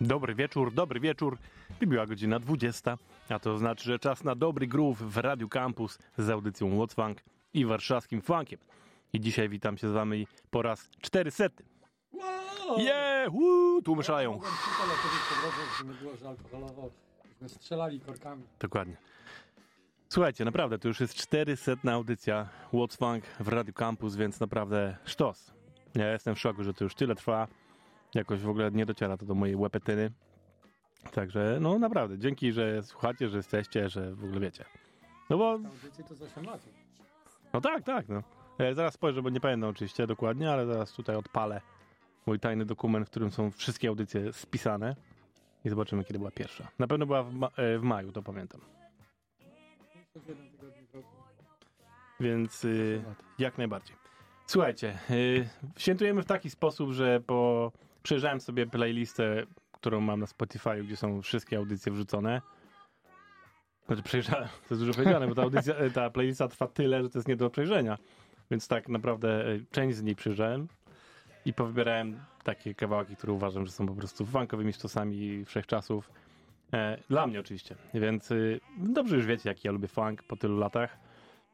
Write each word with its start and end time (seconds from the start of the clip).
Dobry 0.00 0.34
wieczór, 0.34 0.72
dobry 0.72 1.00
wieczór. 1.00 1.38
Wybiła 1.80 2.06
godzina 2.06 2.38
20, 2.38 2.98
a 3.28 3.38
to 3.38 3.58
znaczy, 3.58 3.84
że 3.84 3.98
czas 3.98 4.24
na 4.24 4.34
dobry 4.34 4.66
groove 4.66 4.98
w 4.98 5.16
Radiu 5.16 5.48
Campus 5.48 5.98
z 6.18 6.30
audycją 6.30 6.70
What's 6.70 6.94
Funk 6.94 7.18
i 7.54 7.64
warszawskim 7.64 8.22
funkiem. 8.22 8.58
I 9.12 9.20
dzisiaj 9.20 9.48
witam 9.48 9.78
się 9.78 9.88
z 9.88 9.92
wami 9.92 10.26
po 10.50 10.62
raz 10.62 10.90
400. 11.00 11.44
Wow! 12.12 12.78
Yeah, 12.78 13.32
woo, 13.32 13.80
byśmy 17.28 17.48
strzelali 17.48 18.00
korkami. 18.00 18.42
Dokładnie. 18.60 18.96
Słuchajcie, 20.08 20.44
naprawdę, 20.44 20.78
to 20.78 20.88
już 20.88 21.00
jest 21.00 21.14
400 21.14 21.72
audycja 21.92 22.48
What's 22.72 22.96
Funk 22.98 23.24
w 23.40 23.48
Radiu 23.48 23.72
Campus, 23.72 24.16
więc 24.16 24.40
naprawdę 24.40 24.96
sztos. 25.04 25.52
Ja 25.94 26.12
jestem 26.12 26.34
w 26.34 26.40
szoku, 26.40 26.64
że 26.64 26.74
to 26.74 26.84
już 26.84 26.94
tyle 26.94 27.14
trwa. 27.14 27.48
Jakoś 28.14 28.40
w 28.40 28.48
ogóle 28.48 28.70
nie 28.70 28.86
dociera 28.86 29.16
to 29.16 29.26
do 29.26 29.34
mojej 29.34 29.56
łepetyny. 29.56 30.10
Także, 31.12 31.58
no 31.60 31.78
naprawdę, 31.78 32.18
dzięki, 32.18 32.52
że 32.52 32.82
słuchacie, 32.82 33.28
że 33.28 33.36
jesteście, 33.36 33.88
że 33.88 34.14
w 34.14 34.24
ogóle 34.24 34.40
wiecie. 34.40 34.64
No 35.30 35.38
bo, 35.38 35.58
to 36.08 36.14
z 36.14 36.22
8 36.22 36.44
lat. 36.44 36.60
no 37.52 37.60
tak, 37.60 37.82
tak, 37.82 38.08
no. 38.08 38.22
Ja 38.58 38.74
zaraz 38.74 38.94
spojrzę, 38.94 39.22
bo 39.22 39.30
nie 39.30 39.40
pamiętam 39.40 39.70
oczywiście 39.70 40.06
dokładnie, 40.06 40.50
ale 40.50 40.66
zaraz 40.66 40.92
tutaj 40.92 41.16
odpalę 41.16 41.60
mój 42.26 42.40
tajny 42.40 42.64
dokument, 42.64 43.06
w 43.06 43.10
którym 43.10 43.30
są 43.30 43.50
wszystkie 43.50 43.88
audycje 43.88 44.32
spisane 44.32 44.96
i 45.64 45.68
zobaczymy, 45.68 46.04
kiedy 46.04 46.18
była 46.18 46.30
pierwsza. 46.30 46.68
Na 46.78 46.86
pewno 46.86 47.06
była 47.06 47.22
w, 47.22 47.34
ma- 47.34 47.50
e, 47.56 47.78
w 47.78 47.82
maju, 47.82 48.12
to 48.12 48.22
pamiętam. 48.22 48.60
Więc 52.20 52.64
y, 52.64 53.02
jak 53.38 53.58
najbardziej. 53.58 53.96
Słuchajcie, 54.46 54.98
y, 55.10 55.48
świętujemy 55.76 56.22
w 56.22 56.26
taki 56.26 56.50
sposób, 56.50 56.90
że 56.92 57.20
po 57.20 57.72
przejrzałem 58.02 58.40
sobie 58.40 58.66
playlistę, 58.66 59.46
którą 59.72 60.00
mam 60.00 60.20
na 60.20 60.26
Spotify, 60.26 60.84
gdzie 60.84 60.96
są 60.96 61.22
wszystkie 61.22 61.56
audycje 61.56 61.92
wrzucone. 61.92 62.42
Znaczy 63.86 64.02
przejrzałem, 64.02 64.48
to 64.48 64.74
jest 64.74 64.82
dużo 64.82 64.94
powiedziane, 64.94 65.28
bo 65.28 65.34
ta, 65.34 65.42
audycja, 65.42 65.74
ta 65.94 66.10
playlista 66.10 66.48
trwa 66.48 66.66
tyle, 66.66 67.02
że 67.02 67.10
to 67.10 67.18
jest 67.18 67.28
nie 67.28 67.36
do 67.36 67.50
przejrzenia. 67.50 67.98
Więc 68.50 68.68
tak 68.68 68.88
naprawdę 68.88 69.46
e, 69.46 69.58
część 69.70 69.96
z 69.96 70.02
niej 70.02 70.16
przejrzałem 70.16 70.68
i 71.44 71.52
powybierałem 71.52 72.20
takie 72.44 72.74
kawałki, 72.74 73.16
które 73.16 73.32
uważam, 73.32 73.66
że 73.66 73.72
są 73.72 73.86
po 73.86 73.94
prostu 73.94 74.26
funkowymi 74.26 74.72
sztosami 74.72 75.44
wszechczasów. 75.44 76.10
E, 76.72 76.98
dla 77.10 77.26
mnie 77.26 77.40
oczywiście. 77.40 77.74
Więc 77.94 78.30
y, 78.30 78.60
dobrze 78.78 79.16
już 79.16 79.26
wiecie, 79.26 79.48
jaki 79.48 79.68
ja 79.68 79.72
lubię 79.72 79.88
funk 79.88 80.22
po 80.22 80.36
tylu 80.36 80.58
latach. 80.58 80.98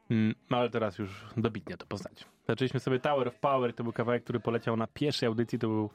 Mm, 0.09 0.35
ale 0.49 0.69
teraz 0.69 0.97
już 0.97 1.25
dobitnie 1.37 1.77
to 1.77 1.85
poznać. 1.85 2.25
Zaczęliśmy 2.47 2.79
sobie 2.79 2.99
Tower 2.99 3.27
of 3.27 3.35
Power, 3.35 3.73
to 3.73 3.83
był 3.83 3.93
kawałek, 3.93 4.23
który 4.23 4.39
poleciał 4.39 4.77
na 4.77 4.87
pierwszej 4.87 5.27
audycji, 5.27 5.59
to 5.59 5.67
był 5.67 5.89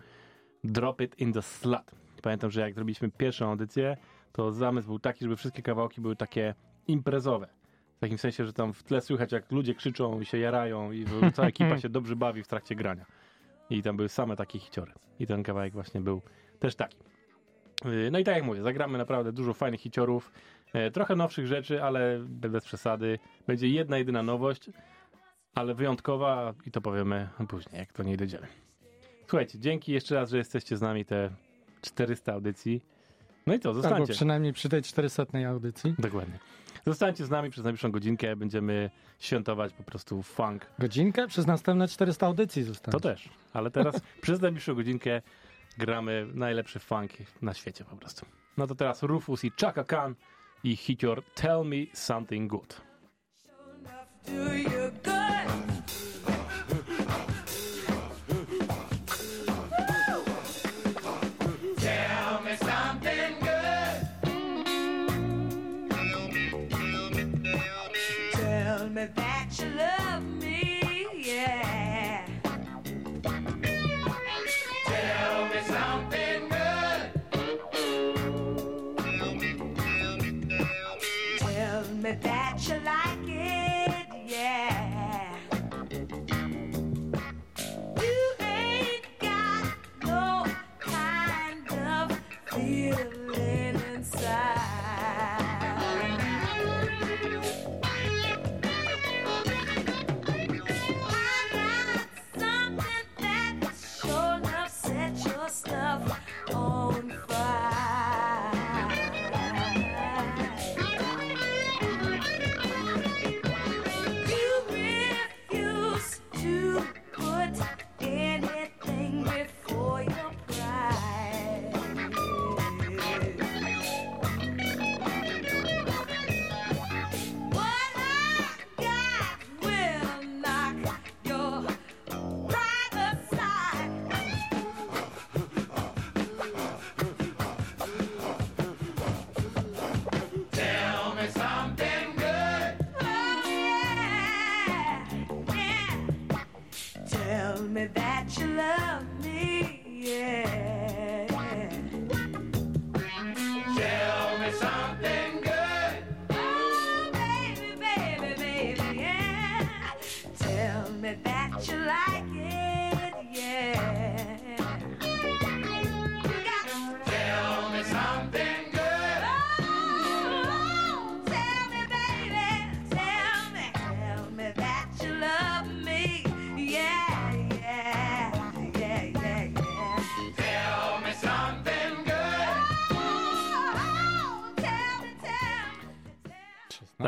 Drop 0.64 1.00
It 1.00 1.20
in 1.20 1.32
the 1.32 1.42
Slut. 1.42 1.90
Pamiętam, 2.22 2.50
że 2.50 2.60
jak 2.60 2.74
zrobiliśmy 2.74 3.10
pierwszą 3.10 3.50
audycję, 3.50 3.96
to 4.32 4.52
zamysł 4.52 4.88
był 4.88 4.98
taki, 4.98 5.24
żeby 5.24 5.36
wszystkie 5.36 5.62
kawałki 5.62 6.00
były 6.00 6.16
takie 6.16 6.54
imprezowe. 6.86 7.48
W 7.96 8.00
takim 8.00 8.18
sensie, 8.18 8.44
że 8.44 8.52
tam 8.52 8.72
w 8.72 8.82
tle 8.82 9.00
słychać, 9.00 9.32
jak 9.32 9.52
ludzie 9.52 9.74
krzyczą 9.74 10.20
i 10.20 10.26
się 10.26 10.38
jarają 10.38 10.92
i 10.92 11.04
cała 11.34 11.48
ekipa 11.48 11.78
się 11.78 11.88
dobrze 11.88 12.16
bawi 12.16 12.42
w 12.42 12.48
trakcie 12.48 12.74
grania. 12.74 13.06
I 13.70 13.82
tam 13.82 13.96
były 13.96 14.08
same 14.08 14.36
takie 14.36 14.58
hiciory. 14.58 14.92
I 15.20 15.26
ten 15.26 15.42
kawałek 15.42 15.72
właśnie 15.72 16.00
był 16.00 16.22
też 16.58 16.74
taki. 16.74 16.98
Yy, 17.84 18.10
No 18.10 18.18
i 18.18 18.24
tak 18.24 18.34
jak 18.34 18.44
mówię, 18.44 18.62
zagramy 18.62 18.98
naprawdę 18.98 19.32
dużo 19.32 19.54
fajnych 19.54 19.80
hiciorów, 19.80 20.32
e, 20.72 20.90
trochę 20.90 21.16
nowszych 21.16 21.46
rzeczy, 21.46 21.82
ale 21.82 22.18
bez 22.28 22.64
przesady. 22.64 23.18
Będzie 23.46 23.68
jedna, 23.68 23.98
jedyna 23.98 24.22
nowość, 24.22 24.70
ale 25.54 25.74
wyjątkowa 25.74 26.54
i 26.66 26.70
to 26.70 26.80
powiemy 26.80 27.28
później, 27.48 27.78
jak 27.78 27.92
to 27.92 28.02
nie 28.02 28.16
dojdziemy. 28.16 28.46
Słuchajcie, 29.30 29.58
dzięki 29.58 29.92
jeszcze 29.92 30.14
raz, 30.14 30.30
że 30.30 30.36
jesteście 30.36 30.76
z 30.76 30.80
nami 30.80 31.04
te 31.04 31.30
400 31.82 32.32
audycji. 32.32 32.82
No 33.46 33.54
i 33.54 33.60
co, 33.60 33.68
Albo 33.68 33.82
zostańcie. 33.82 34.12
przynajmniej 34.12 34.52
przy 34.52 34.68
tej 34.68 34.82
400 34.82 35.24
audycji. 35.48 35.94
Dokładnie. 35.98 36.38
Zostańcie 36.86 37.26
z 37.26 37.30
nami 37.30 37.50
przez 37.50 37.64
najbliższą 37.64 37.90
godzinkę, 37.90 38.36
będziemy 38.36 38.90
świętować 39.18 39.72
po 39.72 39.82
prostu 39.82 40.22
funk. 40.22 40.66
Godzinkę 40.78 41.26
przez 41.26 41.46
następne 41.46 41.88
400 41.88 42.26
audycji 42.26 42.62
zostanie. 42.62 42.92
To 42.92 43.00
też, 43.00 43.28
ale 43.52 43.70
teraz 43.70 44.00
przez 44.22 44.40
najbliższą 44.40 44.74
godzinkę 44.74 45.22
gramy 45.78 46.26
najlepszy 46.34 46.78
funk 46.78 47.12
na 47.42 47.54
świecie 47.54 47.84
po 47.84 47.96
prostu. 47.96 48.26
No 48.56 48.66
to 48.66 48.74
teraz 48.74 49.02
Rufus 49.02 49.44
i 49.44 49.52
Chaka 49.60 49.84
Khan 49.84 50.14
i 50.64 50.76
hicior 50.76 51.22
Tell 51.34 51.64
Me 51.64 51.76
Something 51.94 52.50
Good. 52.50 52.80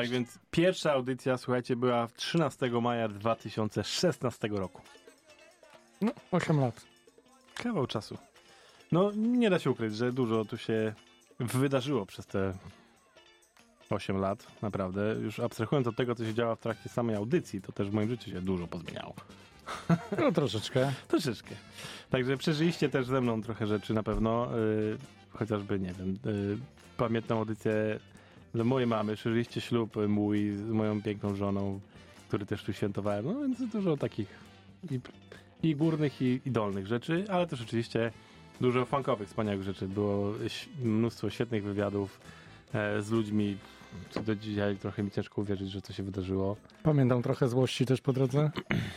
Tak 0.02 0.10
więc 0.10 0.38
pierwsza 0.50 0.92
audycja, 0.92 1.38
słuchajcie, 1.38 1.76
była 1.76 2.08
13 2.16 2.70
maja 2.70 3.08
2016 3.08 4.48
roku. 4.48 4.82
No, 6.00 6.12
8 6.30 6.60
lat. 6.60 6.80
Kawał 7.54 7.86
czasu. 7.86 8.18
No, 8.92 9.12
nie 9.16 9.50
da 9.50 9.58
się 9.58 9.70
ukryć, 9.70 9.96
że 9.96 10.12
dużo 10.12 10.44
tu 10.44 10.58
się 10.58 10.94
wydarzyło 11.40 12.06
przez 12.06 12.26
te 12.26 12.54
8 13.90 14.16
lat, 14.16 14.46
naprawdę. 14.62 15.16
Już 15.22 15.40
abstrahując 15.40 15.86
od 15.86 15.96
tego, 15.96 16.14
co 16.14 16.24
się 16.24 16.34
działo 16.34 16.56
w 16.56 16.60
trakcie 16.60 16.88
samej 16.88 17.16
audycji, 17.16 17.60
to 17.62 17.72
też 17.72 17.90
w 17.90 17.92
moim 17.92 18.08
życiu 18.08 18.30
się 18.30 18.40
dużo 18.40 18.66
pozmieniało. 18.66 19.14
No 20.18 20.32
troszeczkę. 20.32 20.92
Troszeczkę. 21.08 21.54
Także 22.10 22.36
przeżyliście 22.36 22.88
też 22.88 23.06
ze 23.06 23.20
mną 23.20 23.42
trochę 23.42 23.66
rzeczy 23.66 23.94
na 23.94 24.02
pewno. 24.02 24.48
Yy, 24.56 24.98
chociażby, 25.30 25.80
nie 25.80 25.92
wiem, 25.92 26.18
y, 26.26 26.58
pamiętną 26.96 27.38
audycję 27.38 28.00
dla 28.54 28.64
mojej 28.64 28.86
mamy, 28.86 29.16
szerzyliście 29.16 29.60
ślub 29.60 29.96
mój 30.08 30.52
z 30.52 30.70
moją 30.70 31.02
piękną 31.02 31.34
żoną, 31.34 31.80
który 32.28 32.46
też 32.46 32.64
tu 32.64 32.72
świętowałem, 32.72 33.24
no 33.24 33.40
więc 33.40 33.72
dużo 33.72 33.96
takich 33.96 34.28
i, 34.90 35.00
i 35.62 35.76
górnych, 35.76 36.22
i, 36.22 36.40
i 36.46 36.50
dolnych 36.50 36.86
rzeczy, 36.86 37.24
ale 37.28 37.46
też 37.46 37.62
oczywiście 37.62 38.12
dużo 38.60 38.84
funkowych, 38.84 39.28
wspaniałych 39.28 39.62
rzeczy. 39.62 39.88
Było 39.88 40.34
mnóstwo 40.82 41.30
świetnych 41.30 41.64
wywiadów 41.64 42.20
e, 42.74 43.02
z 43.02 43.10
ludźmi, 43.10 43.56
co 44.10 44.20
do 44.20 44.36
dzisiaj 44.36 44.76
trochę 44.76 45.02
mi 45.02 45.10
ciężko 45.10 45.40
uwierzyć, 45.42 45.70
że 45.70 45.82
to 45.82 45.92
się 45.92 46.02
wydarzyło. 46.02 46.56
Pamiętam 46.82 47.22
trochę 47.22 47.48
złości 47.48 47.86
też 47.86 48.00
po 48.00 48.12
drodze. 48.12 48.50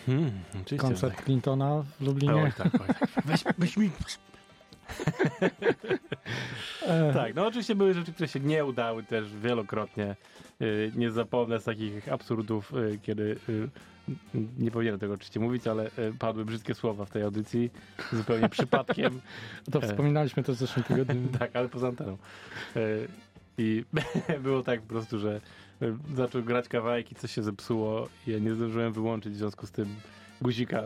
Hmm, 0.05 0.31
Koncert 0.77 1.15
tak. 1.15 1.25
Clintona 1.25 1.83
w 1.99 2.05
Lublinie. 2.05 2.35
Oj, 2.35 2.51
tak, 2.57 2.75
oj, 2.81 2.87
tak. 2.87 3.09
Weź, 3.25 3.43
weź 3.57 3.77
mi... 3.77 3.89
Tak, 7.13 7.35
no 7.35 7.47
oczywiście 7.47 7.75
były 7.75 7.93
rzeczy, 7.93 8.13
które 8.13 8.27
się 8.27 8.39
nie 8.39 8.65
udały 8.65 9.03
też 9.03 9.35
wielokrotnie. 9.35 10.15
Y, 10.61 10.91
Nie 10.95 11.11
zapomnę 11.11 11.59
z 11.59 11.63
takich 11.63 12.11
absurdów, 12.11 12.73
y, 12.73 12.99
kiedy 13.01 13.37
y, 13.49 13.69
nie 14.59 14.71
powinienem 14.71 14.99
tego 14.99 15.13
oczywiście 15.13 15.39
mówić, 15.39 15.67
ale 15.67 15.91
padły 16.19 16.45
brzydkie 16.45 16.73
słowa 16.73 17.05
w 17.05 17.09
tej 17.09 17.23
audycji 17.23 17.71
zupełnie 18.13 18.49
przypadkiem. 18.49 19.21
To 19.71 19.81
wspominaliśmy 19.81 20.43
też 20.43 20.55
w 20.55 20.59
zeszłym 20.59 20.83
tygodniu. 20.83 21.21
tak, 21.39 21.55
ale 21.55 21.69
poza 21.69 21.87
anteną. 21.87 22.17
I 23.57 23.83
było 24.43 24.63
tak 24.63 24.81
po 24.81 24.87
prostu, 24.87 25.19
że 25.19 25.41
zaczął 26.15 26.43
grać 26.43 26.67
kawałek 26.67 27.11
i 27.11 27.15
coś 27.15 27.31
się 27.31 27.43
zepsuło 27.43 28.07
ja 28.27 28.39
nie 28.39 28.55
zdążyłem 28.55 28.93
wyłączyć 28.93 29.33
w 29.33 29.37
związku 29.37 29.67
z 29.67 29.71
tym 29.71 29.95
guzika 30.41 30.81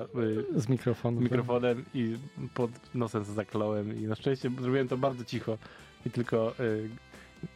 y, 0.55 0.61
Z 0.61 0.69
mikrofonu. 0.69 1.21
mikrofonem 1.21 1.85
i 1.93 2.17
pod 2.53 2.71
nosem 2.95 3.23
zakląłem 3.23 3.99
i 3.99 4.01
na 4.07 4.15
szczęście 4.15 4.51
zrobiłem 4.61 4.87
to 4.87 4.97
bardzo 4.97 5.25
cicho 5.25 5.57
i 6.05 6.09
tylko 6.09 6.53
y, 6.59 6.89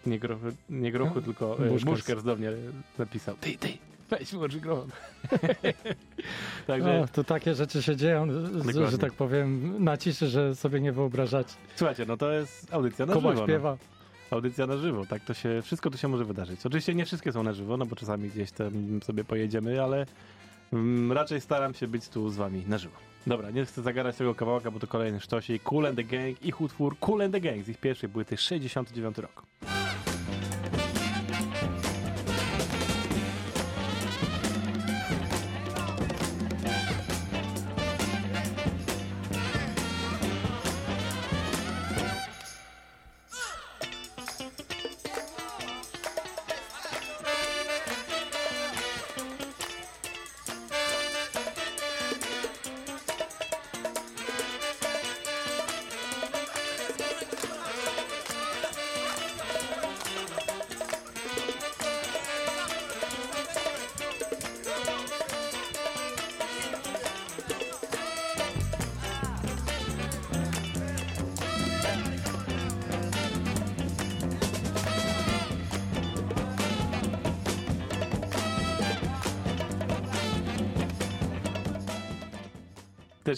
nie, 0.05 0.19
grochu, 0.19 0.45
nie 0.69 0.91
grochu, 0.91 1.21
tylko 1.21 1.65
y, 1.65 1.85
Buszkers. 1.85 2.23
Do 2.23 2.35
mnie 2.35 2.51
napisał 2.97 3.35
ty, 3.41 3.57
ty, 3.57 3.69
weź 4.09 4.31
wyłącz 4.31 4.55
mikrofon. 4.55 4.89
Także 6.67 7.01
O, 7.01 7.07
to 7.07 7.23
takie 7.23 7.55
rzeczy 7.55 7.83
się 7.83 7.95
dzieją, 7.95 8.27
Dokładnie. 8.53 8.88
że 8.88 8.97
tak 8.97 9.13
powiem, 9.13 9.75
na 9.83 9.97
ciszy, 9.97 10.27
że 10.27 10.55
sobie 10.55 10.79
nie 10.81 10.91
wyobrażacie. 10.91 11.53
słuchajcie, 11.75 12.05
no 12.05 12.17
to 12.17 12.31
jest 12.31 12.73
audycja 12.73 13.05
na 13.05 13.13
Kuba 13.13 13.29
żywo. 13.29 13.41
No. 13.41 13.47
śpiewa. 13.47 13.77
Audycja 14.31 14.67
na 14.67 14.77
żywo, 14.77 15.05
tak 15.05 15.23
to 15.23 15.33
się, 15.33 15.62
wszystko 15.63 15.89
tu 15.89 15.97
się 15.97 16.07
może 16.07 16.25
wydarzyć. 16.25 16.65
Oczywiście 16.65 16.95
nie 16.95 17.05
wszystkie 17.05 17.31
są 17.31 17.43
na 17.43 17.53
żywo, 17.53 17.77
no 17.77 17.85
bo 17.85 17.95
czasami 17.95 18.29
gdzieś 18.29 18.51
tam 18.51 19.00
sobie 19.03 19.23
pojedziemy, 19.23 19.83
ale 19.83 20.05
raczej 21.10 21.42
staram 21.42 21.74
się 21.74 21.88
być 21.88 22.10
tu 22.10 22.30
z 22.30 22.36
wami 22.36 22.63
na 22.68 22.77
żywo. 22.77 22.96
Dobra, 23.27 23.51
nie 23.51 23.65
chcę 23.65 23.82
zagadać 23.82 24.15
tego 24.15 24.36
kawałka, 24.36 24.72
bo 24.72 24.80
to 24.80 24.88
kolejny 24.88 25.20
sztosik. 25.20 25.63
Cool 25.63 25.86
and 25.86 25.96
the 25.96 26.03
Gang, 26.03 26.44
ich 26.46 26.62
utwór 26.62 26.96
Cool 27.00 27.22
and 27.22 27.34
the 27.34 27.42
Gang 27.42 27.63
z 27.63 27.70
ich 27.70 27.77
pierwszej 27.77 28.10
płyty 28.10 28.38
69 28.38 29.18
rok. 29.18 29.44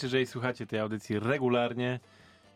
Jeżeli 0.06 0.26
słuchacie 0.26 0.68
tej 0.68 0.80
audycji 0.80 1.20
regularnie, 1.20 2.00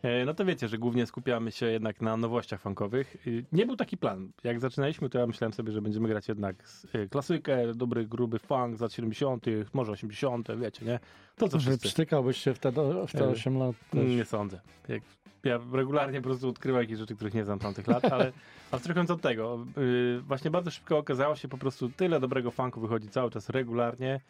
e, 0.02 0.24
no 0.24 0.34
to 0.34 0.44
wiecie, 0.44 0.68
że 0.68 0.78
głównie 0.78 1.06
skupiamy 1.06 1.52
się 1.52 1.66
jednak 1.66 2.00
na 2.00 2.16
nowościach 2.16 2.60
funkowych. 2.60 3.16
Y, 3.26 3.44
Nie 3.52 3.66
był 3.66 3.76
taki 3.76 3.96
plan. 3.96 4.30
Jak 4.44 4.60
zaczynaliśmy, 4.60 5.10
to 5.10 5.18
ja 5.18 5.26
myślałem 5.26 5.52
sobie, 5.52 5.72
że 5.72 5.82
będziemy 5.82 6.08
grać 6.08 6.28
jednak 6.28 6.56
e, 6.92 7.06
klasykę, 7.06 7.74
dobry, 7.74 8.06
gruby 8.06 8.38
funk 8.38 8.76
z 8.76 8.80
lat 8.80 8.92
70., 8.92 9.46
może 9.72 9.92
80., 9.92 10.48
wiecie, 10.56 10.84
nie? 10.86 10.98
To 11.36 11.48
co 11.48 11.58
wszyscy. 11.58 11.78
Wyprztykałbyś 11.82 12.36
się 12.36 12.54
w 12.54 12.58
te, 12.58 12.72
w 13.06 13.12
te 13.12 13.24
E, 13.24 13.28
8 13.28 13.58
lat. 13.58 13.76
też. 13.90 14.08
Nie 14.08 14.24
sądzę. 14.24 14.60
Jak, 14.88 15.02
ja 15.44 15.60
regularnie 15.72 16.20
po 16.20 16.28
prostu 16.28 16.48
odkrywam 16.48 16.80
jakieś 16.82 16.98
rzeczy, 16.98 17.14
których 17.14 17.34
nie 17.34 17.44
znam 17.44 17.58
tamtych 17.58 17.86
lat, 17.88 18.04
ale 18.04 18.32
abstrahując 18.70 19.10
od 19.10 19.20
tego, 19.22 19.66
yy, 19.76 20.20
właśnie 20.20 20.50
bardzo 20.50 20.70
szybko 20.70 20.98
okazało 20.98 21.36
się 21.36 21.48
po 21.48 21.58
prostu 21.58 21.88
tyle 21.88 22.20
dobrego 22.20 22.50
funku 22.50 22.80
wychodzi 22.80 23.08
cały 23.08 23.30
czas 23.30 23.48
regularnie, 23.48 24.20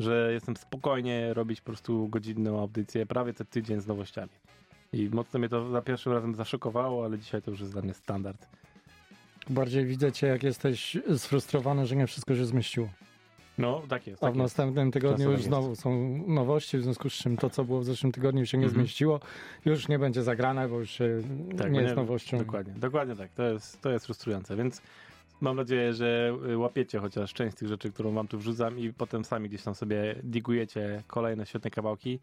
że 0.00 0.30
jestem 0.32 0.56
spokojnie 0.56 1.34
robić 1.34 1.60
po 1.60 1.66
prostu 1.66 2.08
godzinną 2.08 2.60
audycję 2.60 3.06
prawie 3.06 3.34
co 3.34 3.44
tydzień 3.44 3.80
z 3.80 3.86
nowościami. 3.86 4.30
I 4.92 5.08
mocno 5.12 5.38
mnie 5.38 5.48
to 5.48 5.70
za 5.70 5.82
pierwszym 5.82 6.12
razem 6.12 6.34
zaszokowało, 6.34 7.04
ale 7.04 7.18
dzisiaj 7.18 7.42
to 7.42 7.50
już 7.50 7.60
jest 7.60 7.72
dla 7.72 7.82
mnie 7.82 7.94
standard. 7.94 8.46
Bardziej 9.50 9.86
widzę 9.86 10.12
cię, 10.12 10.26
jak 10.26 10.42
jesteś 10.42 10.96
sfrustrowany, 11.16 11.86
że 11.86 11.96
nie 11.96 12.06
wszystko 12.06 12.36
się 12.36 12.44
zmieściło. 12.46 12.88
No, 13.58 13.82
tak 13.88 14.06
jest. 14.06 14.22
A 14.22 14.26
Tak 14.26 14.34
w 14.34 14.36
jest. 14.36 14.42
następnym 14.44 14.90
tygodniu 14.92 15.16
Czasem 15.16 15.30
już 15.30 15.38
jest. 15.38 15.48
znowu 15.48 15.76
są 15.76 16.22
nowości, 16.26 16.78
w 16.78 16.82
związku 16.82 17.10
z 17.10 17.12
czym 17.12 17.36
to, 17.36 17.50
co 17.50 17.64
było 17.64 17.80
w 17.80 17.84
zeszłym 17.84 18.12
tygodniu 18.12 18.46
się 18.46 18.58
nie 18.58 18.64
Mhm. 18.64 18.82
zmieściło, 18.82 19.20
już 19.64 19.88
nie 19.88 19.98
będzie 19.98 20.22
zagrane, 20.22 20.68
bo 20.68 20.78
już 20.78 20.98
Tak, 21.58 21.72
nie 21.72 21.78
bo 21.78 21.80
jest 21.80 21.96
nowością. 21.96 22.38
Dokładnie, 22.38 22.72
dokładnie 22.76 23.16
tak. 23.16 23.30
To 23.32 23.42
jest, 23.42 23.80
to 23.80 23.90
jest 23.90 24.04
frustrujące, 24.06 24.56
więc 24.56 24.82
mam 25.40 25.56
nadzieję, 25.56 25.94
że 25.94 26.36
y, 26.50 26.58
łapiecie 26.58 26.98
chociaż 26.98 27.34
część 27.34 27.56
z 27.56 27.58
tych 27.58 27.68
rzeczy, 27.68 27.92
którą 27.92 28.12
wam 28.12 28.28
tu 28.28 28.38
wrzucam 28.38 28.78
i 28.78 28.92
potem 28.92 29.24
sami 29.24 29.48
gdzieś 29.48 29.62
tam 29.62 29.74
sobie 29.74 30.16
digujecie 30.22 31.02
kolejne 31.06 31.46
świetne 31.46 31.70
kawałki. 31.70 32.20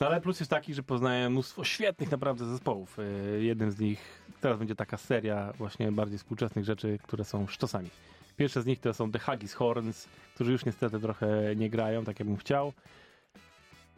No 0.00 0.06
ale 0.06 0.20
plus 0.20 0.40
jest 0.40 0.50
taki, 0.50 0.74
że 0.74 0.82
poznałem 0.82 1.32
mnóstwo 1.32 1.64
świetnych 1.64 2.10
naprawdę 2.10 2.44
zespołów. 2.44 2.98
Y, 2.98 3.44
Jednym 3.44 3.70
z 3.70 3.78
nich 3.78 4.22
teraz 4.40 4.58
będzie 4.58 4.74
taka 4.74 4.96
seria 4.96 5.52
właśnie 5.52 5.92
bardziej 5.92 6.18
współczesnych 6.18 6.64
rzeczy, 6.64 6.98
które 7.02 7.24
są 7.24 7.46
sztosami. 7.46 7.90
Pierwsze 8.36 8.62
z 8.62 8.66
nich 8.66 8.80
to 8.80 8.94
są 8.94 9.12
The 9.12 9.18
Haggis 9.18 9.54
Horns, 9.54 10.08
którzy 10.34 10.52
już 10.52 10.64
niestety 10.64 11.00
trochę 11.00 11.56
nie 11.56 11.70
grają, 11.70 12.04
tak 12.04 12.20
jakbym 12.20 12.36
chciał, 12.36 12.72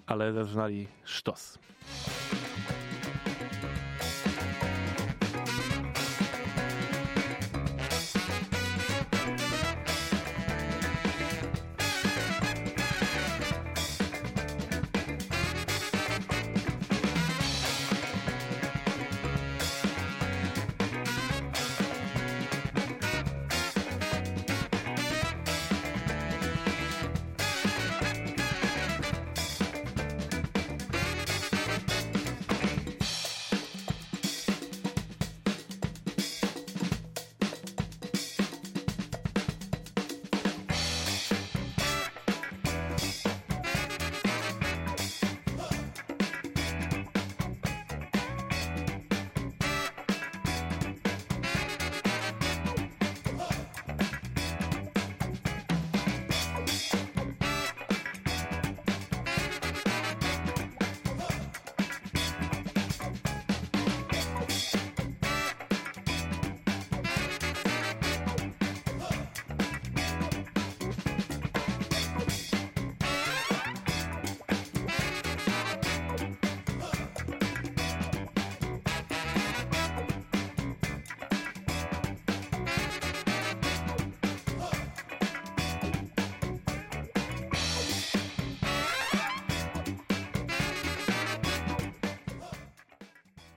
ale 0.06 0.32
zaczynali 0.32 0.88
sztos. 1.04 1.58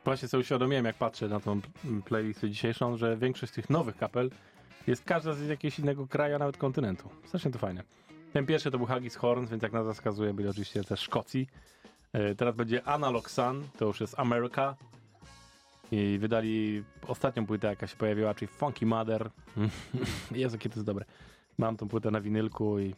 Właśnie 0.05 0.27
sobie 0.27 0.41
uświadomiłem, 0.41 0.86
jak 0.86 0.96
patrzę 0.96 1.27
na 1.27 1.39
tą 1.39 1.62
playlistę 2.05 2.50
dzisiejszą, 2.50 2.98
że 2.98 3.17
większość 3.17 3.53
tych 3.53 3.70
nowych 3.70 3.98
kapel 3.98 4.31
jest 4.88 5.03
każda 5.03 5.34
z 5.34 5.48
jakiegoś 5.48 5.79
innego 5.79 6.08
kraju, 6.08 6.39
nawet 6.39 6.58
kontynentu. 6.58 7.10
Strasznie 7.25 7.51
to 7.51 7.60
fajne. 7.60 7.84
Ten 8.34 8.46
pierwszy 8.46 8.72
to 8.72 8.77
był 8.77 8.88
Haggis 8.88 9.15
Horns, 9.15 9.50
więc 9.50 9.63
jak 9.63 9.72
nazwa 9.72 9.93
wskazuje, 9.93 10.34
byli 10.34 10.50
oczywiście 10.50 10.84
też 10.84 11.00
Szkocji. 11.00 11.48
E, 12.13 12.36
Teraz 12.36 12.55
będzie 12.55 12.84
Analog 12.84 13.29
Sun, 13.29 13.67
to 13.77 13.86
już 13.86 14.01
jest 14.01 14.20
America. 14.20 14.75
I 15.91 16.17
wydali 16.22 16.84
ostatnią 17.08 17.46
płytę, 17.46 17.67
jaka 17.67 17.88
się 17.88 17.96
pojawiła, 17.98 18.34
czyli 18.34 18.48
Funky 18.48 18.86
Mother. 18.86 19.29
Jezu, 20.31 20.55
jakie 20.55 20.70
to 20.70 20.75
jest 20.75 20.86
dobre. 20.86 21.05
Mam 21.58 21.77
tą 21.77 21.88
płytę 21.88 22.12
na 22.12 22.22
winylku 22.22 22.79
i... 22.79 22.96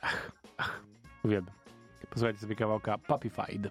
Ach, 0.00 0.32
ach, 0.56 0.80
uwielbiam. 1.24 1.54
Posłuchajcie 2.10 2.40
sobie 2.40 2.56
kawałka 2.56 2.98
Puppyfied. 2.98 3.70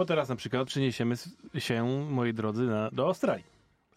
Bo 0.00 0.04
teraz 0.04 0.28
na 0.28 0.36
przykład 0.36 0.68
przeniesiemy 0.68 1.14
się, 1.58 1.84
moi 2.10 2.34
drodzy, 2.34 2.62
na, 2.62 2.90
do 2.90 3.06
Australii. 3.06 3.44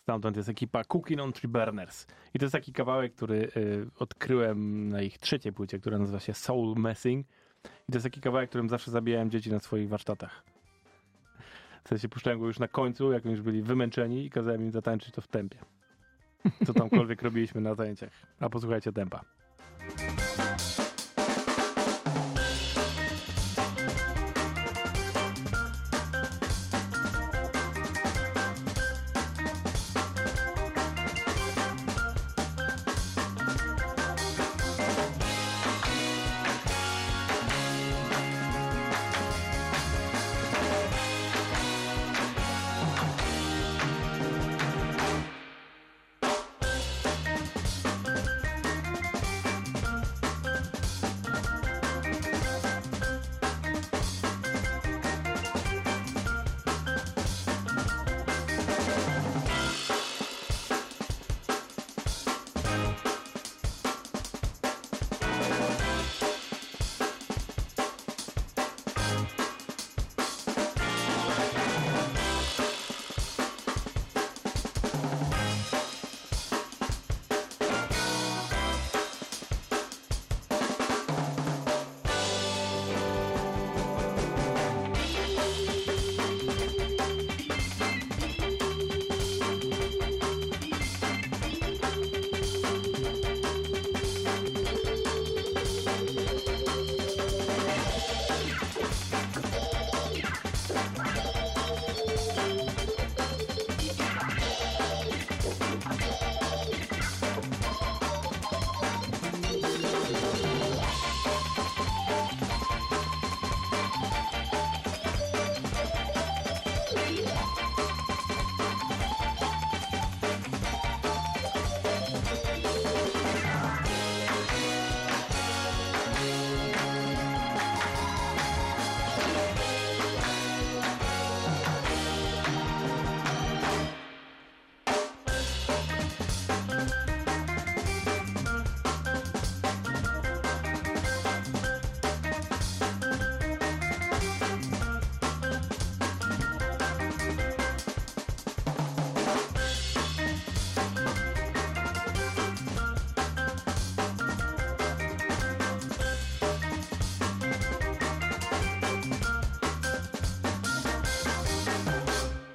Stamtąd 0.01 0.38
jest 0.38 0.50
ekipa 0.50 0.83
Cooking 0.83 1.22
on 1.22 1.33
Tree 1.33 1.48
Burners. 1.48 2.07
I 2.33 2.39
to 2.39 2.45
jest 2.45 2.53
taki 2.53 2.74
kawałek, 2.74 3.15
który 3.15 3.51
y, 3.57 3.86
odkryłem 4.00 4.89
na 4.89 5.01
ich 5.01 5.17
trzeciej 5.17 5.53
płycie, 5.53 5.79
która 5.79 5.98
nazywa 5.98 6.19
się 6.19 6.33
Soul 6.33 6.75
Messing. 6.75 7.27
I 7.65 7.91
to 7.91 7.93
jest 7.93 8.03
taki 8.03 8.22
kawałek, 8.22 8.50
którym 8.50 8.69
zawsze 8.69 8.91
zabijałem 8.91 9.31
dzieci 9.31 9.51
na 9.51 9.60
swoich 9.60 9.89
warsztatach. 9.89 10.43
W 11.83 11.89
sensie 11.89 12.10
puszczałem 12.10 12.39
go 12.39 12.48
już 12.48 12.60
na 12.60 12.67
końcu, 12.67 13.12
jak 13.12 13.25
już 13.25 13.41
byli 13.41 13.62
wymęczeni 13.62 14.25
i 14.25 14.29
kazałem 14.29 14.62
im 14.62 14.72
zatańczyć 14.72 15.13
to 15.13 15.22
w 15.22 15.27
tempie. 15.27 15.57
Co 16.65 16.74
tamkolwiek 16.74 17.22
robiliśmy 17.27 17.62
na 17.62 17.75
zajęciach. 17.75 18.12
A 18.39 18.50
posłuchajcie 18.50 18.91
tempa. 18.91 19.22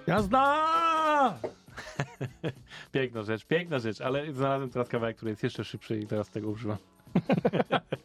Jazda! 0.08 1.38
Piękna 2.92 3.22
rzecz, 3.22 3.46
piękna 3.46 3.78
rzecz, 3.78 4.00
ale 4.00 4.32
znalazłem 4.32 4.70
teraz 4.70 4.88
kawałek, 4.88 5.16
który 5.16 5.30
jest 5.30 5.42
jeszcze 5.42 5.64
szybszy 5.64 5.98
i 5.98 6.06
teraz 6.06 6.30
tego 6.30 6.48
używam. 6.48 6.76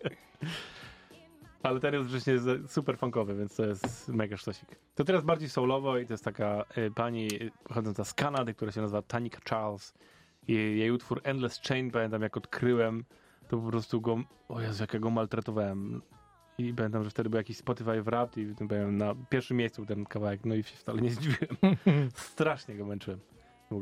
ale 1.64 1.80
ten 1.80 1.94
jest 1.94 2.08
wrześnie 2.08 2.34
super 2.68 2.98
funkowy, 2.98 3.36
więc 3.36 3.56
to 3.56 3.66
jest 3.66 4.10
mega 4.10 4.38
sztosik. 4.38 4.70
To 4.96 5.04
teraz 5.04 5.24
bardziej 5.24 5.50
soulowo 5.50 5.98
i 5.98 6.06
to 6.06 6.14
jest 6.14 6.24
taka 6.24 6.66
y, 6.78 6.92
pani 6.92 7.28
y, 7.34 7.52
pochodząca 7.64 8.04
z 8.04 8.14
Kanady, 8.14 8.54
która 8.54 8.72
się 8.72 8.82
nazywa 8.82 9.02
Tanika 9.02 9.40
Charles. 9.50 9.94
I 10.48 10.54
jej 10.54 10.92
utwór 10.92 11.22
Endless 11.24 11.62
Chain, 11.68 11.92
pamiętam 11.92 12.22
jak 12.22 12.38
odkryłem, 12.38 13.06
to 13.48 13.58
po 13.58 13.70
prostu 13.70 14.02
go, 14.02 14.18
o 14.50 14.62
Jezu, 14.62 14.84
jak 14.84 14.94
ja 14.94 15.00
go 15.00 15.10
maltretowałem. 15.10 16.02
I 16.58 16.74
pamiętam, 16.74 17.04
że 17.04 17.10
wtedy 17.10 17.30
był 17.30 17.38
jakiś 17.38 17.58
Spotify 17.58 18.02
w 18.02 18.08
rap 18.08 18.38
i 18.38 18.56
tym 18.56 18.68
powiem, 18.68 18.98
na 18.98 19.16
pierwszym 19.30 19.58
miejscu 19.58 19.86
ten 19.86 20.06
kawałek, 20.06 20.46
no 20.46 20.56
i 20.56 20.64
się 20.64 20.76
wcale 20.76 21.02
nie 21.02 21.12
zdziwiłem. 21.12 21.58
Strasznie 22.16 22.76
go 22.76 22.86
męczyłem. 22.86 23.20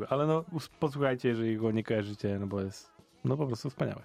Ale 0.09 0.27
no, 0.27 0.45
posłuchajcie, 0.79 1.29
jeżeli 1.29 1.57
go 1.57 1.71
nie 1.71 1.83
kojarzycie, 1.83 2.39
no 2.39 2.47
bo 2.47 2.61
jest 2.61 2.91
no 3.23 3.37
po 3.37 3.47
prostu 3.47 3.69
wspaniałe. 3.69 4.01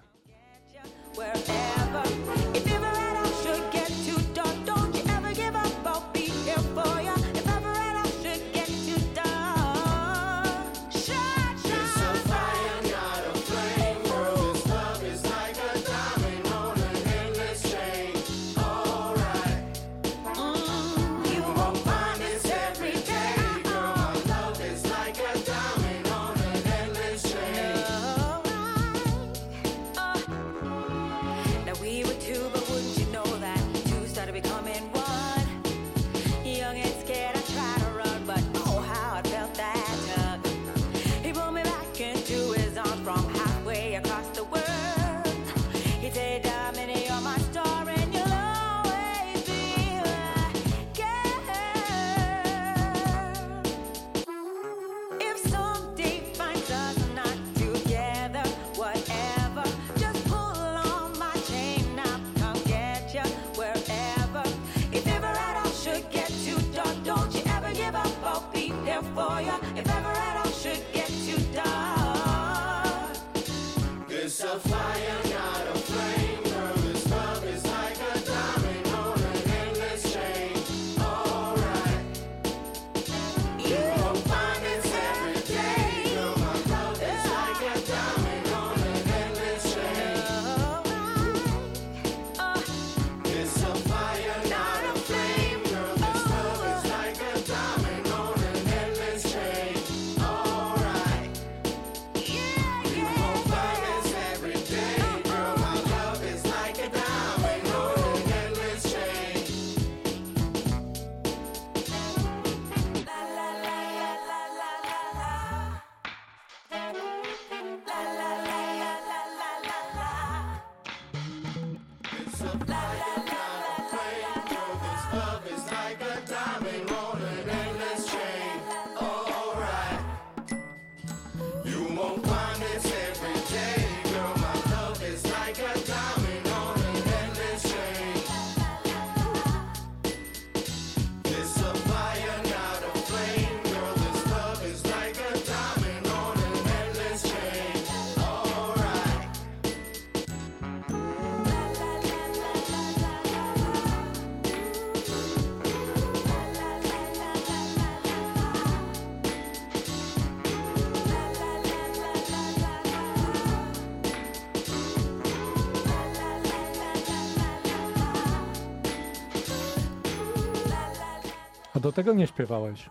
Do 171.87 171.91
tego 171.91 172.13
nie 172.13 172.27
śpiewałeś. 172.27 172.89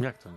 Jak 0.00 0.18
to 0.18 0.30
nie? 0.30 0.36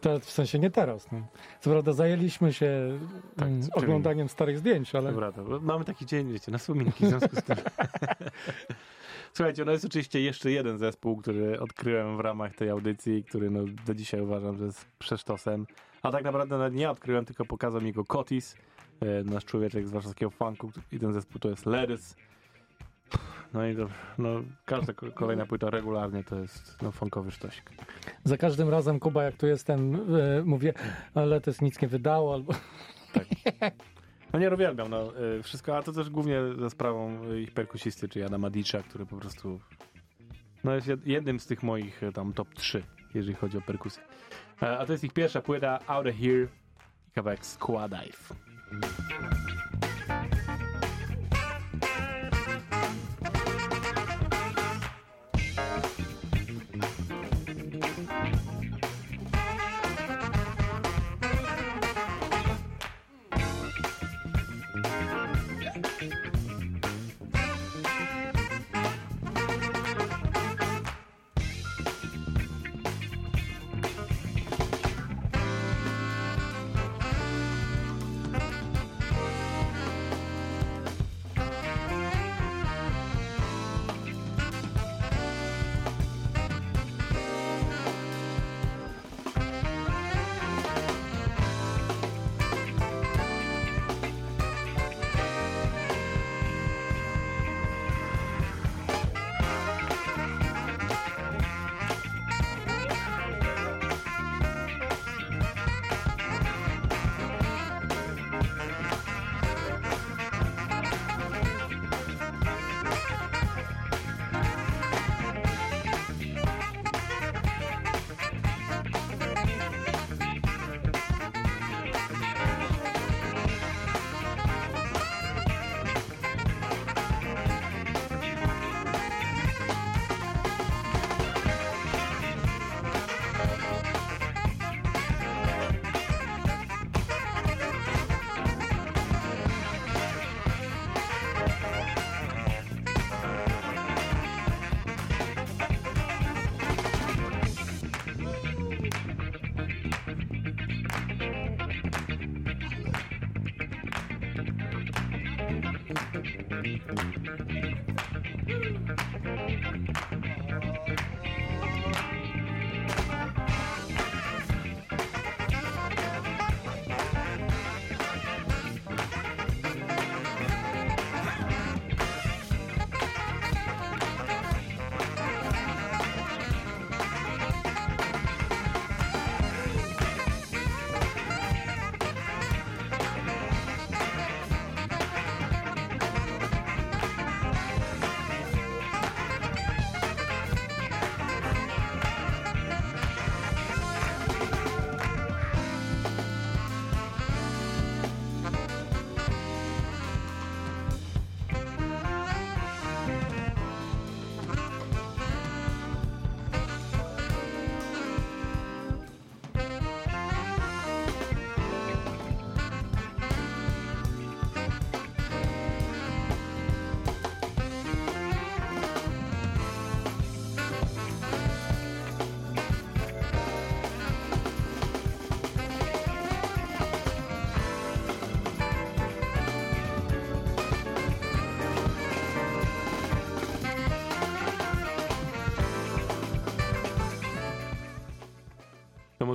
To 0.00 0.20
w 0.20 0.30
sensie 0.30 0.58
nie 0.58 0.70
teraz. 0.70 1.12
No. 1.12 1.26
Co 1.60 1.70
prawda 1.70 1.92
zajęliśmy 1.92 2.52
się 2.52 2.98
Tak, 3.36 3.48
mm, 3.48 3.68
oglądaniem 3.72 4.28
starych 4.28 4.58
zdjęć, 4.58 4.94
ale 4.94 5.12
Dobra, 5.12 5.32
mamy 5.60 5.84
taki 5.84 6.06
dzień, 6.06 6.32
wiecie, 6.32 6.52
na 6.52 6.58
wspominki 6.58 7.06
w 7.06 7.08
związku 7.08 7.36
z 7.36 7.42
tym. 7.42 7.56
Słuchajcie, 9.34 9.64
no 9.64 9.72
jest 9.72 9.84
oczywiście 9.84 10.20
jeszcze 10.20 10.50
jeden 10.50 10.78
zespół, 10.78 11.16
który 11.16 11.60
odkryłem 11.60 12.16
w 12.16 12.20
ramach 12.20 12.54
tej 12.54 12.70
audycji, 12.70 13.24
który 13.24 13.50
no, 13.50 13.60
do 13.86 13.94
dzisiaj 13.94 14.20
uważam, 14.20 14.56
że 14.58 14.64
jest 14.64 14.86
przesztosem. 14.98 15.66
A 16.02 16.10
tak 16.10 16.24
naprawdę 16.24 16.58
nawet 16.58 16.74
nie 16.74 16.90
odkryłem, 16.90 17.24
tylko 17.24 17.44
pokazał 17.44 17.80
mi 17.80 17.92
go 17.92 18.04
Kotis, 18.04 18.56
e, 19.00 19.24
nasz 19.24 19.44
człowieczek 19.44 19.88
z 19.88 19.90
warszawskiego 19.90 20.30
funku 20.30 20.70
i 20.92 20.98
ten 20.98 21.12
zespół 21.12 21.40
to 21.40 21.48
jest 21.48 21.66
Ledys. 21.66 22.16
No 23.54 23.66
i 23.66 23.76
to, 23.76 23.88
no, 24.18 24.28
każda 24.64 24.92
ko- 24.92 25.12
kolejna 25.12 25.46
płyta 25.46 25.70
regularnie 25.70 26.24
to 26.24 26.36
jest 26.38 26.82
no, 26.82 26.92
funkowy 26.92 27.30
sztosik. 27.30 27.70
za 28.24 28.36
każdym 28.36 28.68
razem 28.68 29.00
Kuba, 29.00 29.22
jak 29.24 29.36
tu 29.36 29.46
jestem, 29.46 29.94
e, 29.94 29.98
mówię, 30.44 30.74
ale 31.14 31.40
to 31.40 31.50
jest 31.50 31.62
nic 31.62 31.80
nie 31.82 31.88
wydało, 31.88 32.34
albo 32.34 32.52
No 34.32 34.38
nie 34.38 34.50
uwielbiam, 34.54 34.88
no 34.90 35.12
y, 35.38 35.42
wszystko, 35.42 35.76
a 35.76 35.82
to 35.82 35.92
też 35.92 36.10
głównie 36.10 36.40
za 36.58 36.70
sprawą 36.70 37.24
y, 37.32 37.40
ich 37.40 37.52
perkusisty, 37.52 38.08
czyli 38.08 38.24
Adama 38.24 38.50
Dicza, 38.50 38.82
który 38.82 39.06
po 39.06 39.16
prostu 39.16 39.60
no 40.64 40.74
jest 40.74 40.86
jed- 40.86 41.06
jednym 41.06 41.40
z 41.40 41.46
tych 41.46 41.62
moich 41.62 42.00
tam 42.14 42.32
top 42.32 42.54
3, 42.54 42.82
jeżeli 43.14 43.34
chodzi 43.34 43.58
o 43.58 43.60
perkusję. 43.60 44.02
E, 44.62 44.78
A 44.78 44.86
to 44.86 44.92
jest 44.92 45.04
ich 45.04 45.12
pierwsza 45.12 45.40
płyta, 45.42 45.78
Out 45.86 46.06
of 46.06 46.14
Here 46.14 46.46
kawałek 47.14 47.46
Squad 47.46 47.90
Dive. 47.90 48.32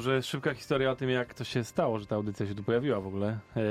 Może 0.01 0.23
szybka 0.23 0.53
historia 0.53 0.91
o 0.91 0.95
tym, 0.95 1.09
jak 1.09 1.33
to 1.33 1.43
się 1.43 1.63
stało, 1.63 1.99
że 1.99 2.05
ta 2.05 2.15
audycja 2.15 2.47
się 2.47 2.55
tu 2.55 2.63
pojawiła 2.63 3.01
w 3.01 3.07
ogóle. 3.07 3.39
E, 3.55 3.61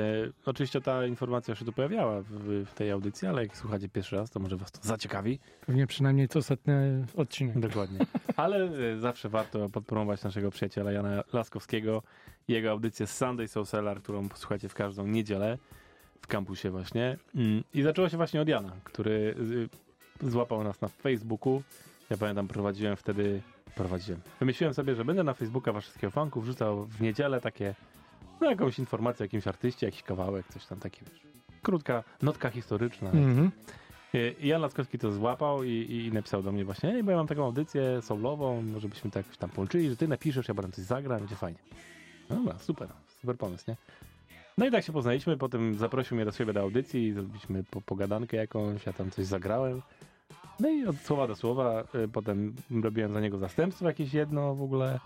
oczywiście 0.47 0.81
ta 0.81 1.07
informacja 1.07 1.55
się 1.55 1.65
tu 1.65 1.73
pojawiała 1.73 2.23
w, 2.23 2.65
w 2.67 2.75
tej 2.75 2.91
audycji, 2.91 3.29
ale 3.29 3.43
jak 3.43 3.57
słuchacie 3.57 3.89
pierwszy 3.89 4.17
raz, 4.17 4.31
to 4.31 4.41
może 4.41 4.57
was 4.57 4.73
to 4.73 4.81
zaciekawi. 4.83 5.39
Pewnie 5.67 5.87
przynajmniej 5.87 6.29
co 6.29 6.43
setny 6.43 7.07
odcinek. 7.17 7.61
Dokładnie. 7.61 7.99
Ale 8.37 8.59
e, 8.59 8.99
zawsze 8.99 9.29
warto 9.29 9.69
podpromować 9.69 10.23
naszego 10.23 10.51
przyjaciela 10.51 10.93
Jana 10.93 11.23
Laskowskiego 11.33 12.03
i 12.49 12.53
jego 12.53 12.71
audycję 12.71 13.07
Sunday 13.07 13.49
Soul 13.49 13.67
Cellar, 13.67 14.03
którą 14.03 14.29
posłuchacie 14.29 14.69
w 14.69 14.75
każdą 14.75 15.07
niedzielę 15.07 15.59
w 16.21 16.27
kampusie 16.27 16.71
właśnie. 16.71 17.17
Mm, 17.35 17.65
I 17.75 17.83
zaczęło 17.83 18.09
się 18.09 18.17
właśnie 18.17 18.41
od 18.41 18.49
Jana, 18.49 18.73
który 18.85 19.35
y, 20.23 20.31
złapał 20.31 20.65
nas 20.65 20.81
na 20.81 20.89
Facebooku. 20.89 21.63
Ja 22.11 22.17
pamiętam, 22.17 22.49
prowadziłem 22.49 22.97
wtedy, 22.97 23.43
prowadziłem. 23.75 24.21
Wymyśliłem 24.41 24.75
sobie, 24.75 24.95
że 24.95 25.05
będę 25.05 25.25
na 25.25 25.35
Facebooka 25.35 25.73
waszego 25.73 26.11
fanków 26.11 26.45
wrzucał 26.45 26.85
w 26.85 27.01
niedzielę 27.01 27.41
takie, 27.41 27.75
no 28.41 28.51
jakąś 28.51 28.79
informację 28.79 29.25
o 29.25 29.25
jakimś 29.25 29.47
artyście, 29.47 29.87
jakiś 29.87 30.03
kawałek, 30.03 30.47
coś 30.49 30.67
tam 30.67 30.79
takie, 30.79 31.01
wiesz. 31.13 31.21
Krótka 31.63 32.05
notka 32.23 32.51
historyczna. 32.51 33.11
Mhm. 33.11 33.51
I 34.41 34.49
Jan 34.49 34.63
Laskowski 34.63 34.99
to 34.99 35.13
złapał 35.13 35.65
i, 35.65 35.71
i 35.71 36.13
napisał 36.13 36.43
do 36.43 36.53
mnie 36.53 36.65
właśnie, 36.65 36.95
Ej, 36.95 37.03
bo 37.03 37.11
ja 37.11 37.17
mam 37.17 37.27
taką 37.27 37.45
audycję 37.45 38.03
soulową, 38.03 38.63
może 38.63 38.89
byśmy 38.89 39.11
tak 39.11 39.37
tam 39.37 39.51
połączyli, 39.51 39.91
że 39.91 39.97
ty 39.97 40.09
napiszesz, 40.09 40.49
ja 40.49 40.55
potem 40.55 40.73
coś 40.73 40.85
zagram, 40.85 41.19
będzie 41.19 41.37
fajnie. 41.37 41.59
No 42.31 42.37
Dobra, 42.37 42.59
super, 42.59 42.89
super 43.21 43.37
pomysł, 43.37 43.65
nie? 43.69 43.77
No 44.59 44.67
i 44.67 44.71
tak 44.71 44.85
się 44.85 44.93
poznaliśmy, 44.93 45.37
potem 45.37 45.75
zaprosił 45.75 46.17
mnie 46.17 46.25
do 46.25 46.33
siebie 46.33 46.53
do 46.53 46.61
audycji 46.61 47.07
i 47.07 47.13
zrobiliśmy 47.13 47.65
po, 47.65 47.81
pogadankę 47.81 48.37
jakąś, 48.37 48.87
ja 48.87 48.93
tam 48.93 49.11
coś 49.11 49.27
zagrałem. 49.27 49.83
No 50.61 50.69
i 50.69 50.87
od 50.87 50.97
słowa 50.97 51.27
do 51.27 51.37
słowa, 51.37 51.85
y, 51.95 52.09
potem 52.09 52.55
robiłem 52.83 53.13
za 53.13 53.21
niego 53.21 53.39
zastępstwo 53.39 53.87
jakieś 53.87 54.15
jedno 54.15 54.55
w 54.55 54.63
ogóle. 54.63 55.01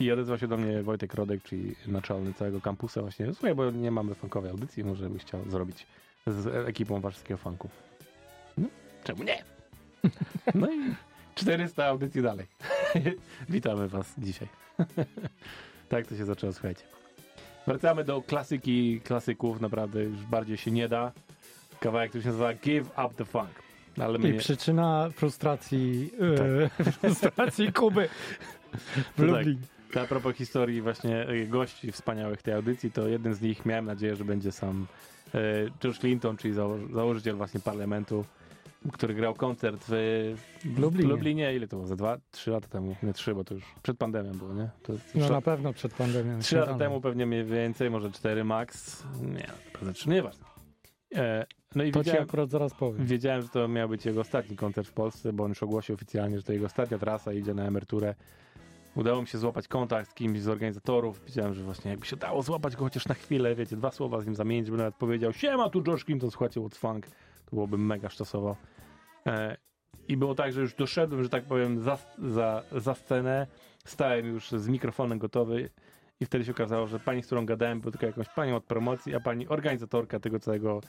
I 0.00 0.12
odezwał 0.12 0.38
się 0.38 0.48
do 0.48 0.56
mnie 0.56 0.82
Wojtek 0.82 1.14
Rodek, 1.14 1.42
czyli 1.42 1.74
naczelny 1.86 2.34
całego 2.34 2.60
kampusa 2.60 3.00
właśnie. 3.00 3.34
Słuchaj, 3.34 3.54
bo 3.54 3.70
nie 3.70 3.90
mamy 3.90 4.14
funkowej 4.14 4.50
audycji, 4.50 4.84
może 4.84 5.10
byś 5.10 5.22
chciał 5.22 5.50
zrobić 5.50 5.86
z 6.26 6.46
ekipą 6.68 7.00
warszawskiego 7.00 7.38
funku. 7.38 7.68
No, 8.58 8.68
czemu 9.04 9.22
nie? 9.22 9.44
No 10.54 10.72
i 10.72 10.94
400 11.34 11.86
audycji 11.86 12.22
dalej. 12.22 12.46
Witamy 13.48 13.88
was 13.88 14.14
dzisiaj. 14.18 14.48
tak 15.88 16.06
to 16.06 16.16
się 16.16 16.24
zaczęło, 16.24 16.52
słuchajcie. 16.52 16.82
Wracamy 17.66 18.04
do 18.04 18.22
klasyki, 18.22 19.00
klasyków, 19.00 19.60
naprawdę 19.60 20.04
już 20.04 20.24
bardziej 20.24 20.56
się 20.56 20.70
nie 20.70 20.88
da. 20.88 21.12
Kawałek, 21.80 22.08
który 22.08 22.22
się 22.22 22.28
nazywa 22.28 22.54
Give 22.54 22.86
Up 22.86 23.14
the 23.16 23.24
Funk. 23.24 23.65
Ale 24.00 24.18
my 24.18 24.28
I 24.28 24.38
przyczyna 24.38 25.10
frustracji, 25.14 26.10
e, 26.80 26.82
frustracji 26.92 27.72
Kuby 27.72 28.08
w 28.72 29.04
tak. 29.16 29.26
Lublinie. 29.26 29.60
To 29.92 30.00
a 30.00 30.06
propos 30.06 30.36
historii 30.36 30.82
właśnie 30.82 31.28
e, 31.28 31.46
gości 31.46 31.92
wspaniałych 31.92 32.42
tej 32.42 32.54
audycji, 32.54 32.92
to 32.92 33.08
jeden 33.08 33.34
z 33.34 33.40
nich 33.40 33.66
miałem 33.66 33.84
nadzieję, 33.84 34.16
że 34.16 34.24
będzie 34.24 34.52
sam 34.52 34.86
e, 35.34 35.38
George 35.80 35.98
Clinton, 35.98 36.36
czyli 36.36 36.54
zało- 36.54 36.92
założyciel 36.94 37.36
właśnie 37.36 37.60
parlamentu, 37.60 38.24
który 38.92 39.14
grał 39.14 39.34
koncert 39.34 39.84
w, 39.88 40.34
w 40.64 40.78
Lublinie. 40.78 41.08
Lublinie. 41.10 41.54
Ile 41.54 41.68
to 41.68 41.76
było? 41.76 41.86
Za 41.88 41.96
dwa, 41.96 42.16
trzy 42.30 42.50
lata 42.50 42.68
temu? 42.68 42.96
Nie 43.02 43.12
trzy, 43.12 43.34
bo 43.34 43.44
to 43.44 43.54
już 43.54 43.64
przed 43.82 43.98
pandemią 43.98 44.32
było, 44.32 44.54
nie? 44.54 44.70
To, 44.82 44.92
to 44.92 44.98
No 45.14 45.24
trzy, 45.24 45.32
na 45.32 45.40
pewno 45.40 45.72
przed 45.72 45.94
pandemią. 45.94 46.38
trzy 46.40 46.56
lata 46.56 46.74
temu 46.78 47.00
pewnie 47.00 47.26
mniej 47.26 47.44
więcej, 47.44 47.90
może 47.90 48.10
cztery 48.12 48.44
max. 48.44 49.02
Nie, 49.22 49.46
naprawdę, 49.72 49.94
czy 49.94 50.08
nieważne. 50.10 50.44
E, 51.14 51.46
no 51.76 51.84
i 51.84 51.92
To 51.92 52.00
ci 52.00 52.04
wiedziałem, 52.04 52.28
akurat 52.28 52.50
zaraz 52.50 52.74
powiem. 52.74 53.06
Wiedziałem, 53.06 53.42
że 53.42 53.48
to 53.48 53.68
miał 53.68 53.88
być 53.88 54.06
jego 54.06 54.20
ostatni 54.20 54.56
koncert 54.56 54.88
w 54.88 54.92
Polsce, 54.92 55.32
bo 55.32 55.44
on 55.44 55.48
już 55.48 55.62
ogłosił 55.62 55.94
oficjalnie, 55.94 56.36
że 56.36 56.42
to 56.42 56.52
jego 56.52 56.66
ostatnia 56.66 56.98
trasa, 56.98 57.32
idzie 57.32 57.54
na 57.54 57.64
emeryturę. 57.64 58.14
Udało 58.94 59.20
mi 59.20 59.28
się 59.28 59.38
złapać 59.38 59.68
kontakt 59.68 60.10
z 60.10 60.14
kimś 60.14 60.40
z 60.40 60.48
organizatorów. 60.48 61.24
Wiedziałem, 61.24 61.54
że 61.54 61.62
właśnie 61.62 61.90
jakby 61.90 62.06
się 62.06 62.16
dało 62.16 62.42
złapać 62.42 62.76
go 62.76 62.84
chociaż 62.84 63.08
na 63.08 63.14
chwilę, 63.14 63.54
wiecie, 63.54 63.76
dwa 63.76 63.90
słowa 63.90 64.20
z 64.20 64.26
nim 64.26 64.34
zamienić, 64.34 64.70
by 64.70 64.76
nawet 64.76 64.94
powiedział, 64.94 65.32
siema, 65.32 65.70
tu 65.70 65.82
George 65.82 66.04
Clinton, 66.04 66.30
słuchajcie, 66.30 66.60
What's 66.60 66.76
Funk. 66.76 67.06
To 67.44 67.50
byłoby 67.52 67.78
mega 67.78 68.08
sztosowo. 68.08 68.56
E, 69.26 69.56
I 70.08 70.16
było 70.16 70.34
tak, 70.34 70.52
że 70.52 70.60
już 70.60 70.74
doszedłem, 70.74 71.22
że 71.22 71.28
tak 71.28 71.44
powiem, 71.44 71.80
za, 71.80 71.98
za, 72.18 72.62
za 72.72 72.94
scenę. 72.94 73.46
Stałem 73.84 74.26
już 74.26 74.50
z 74.50 74.68
mikrofonem 74.68 75.18
gotowy 75.18 75.70
i 76.20 76.26
wtedy 76.26 76.44
się 76.44 76.52
okazało, 76.52 76.86
że 76.86 77.00
pani, 77.00 77.22
z 77.22 77.26
którą 77.26 77.46
gadałem, 77.46 77.80
była 77.80 77.92
tylko 77.92 78.06
jakąś 78.06 78.28
panią 78.28 78.56
od 78.56 78.64
promocji, 78.64 79.14
a 79.14 79.20
pani 79.20 79.48
organizatorka 79.48 80.20
tego 80.20 80.38
całego, 80.38 80.80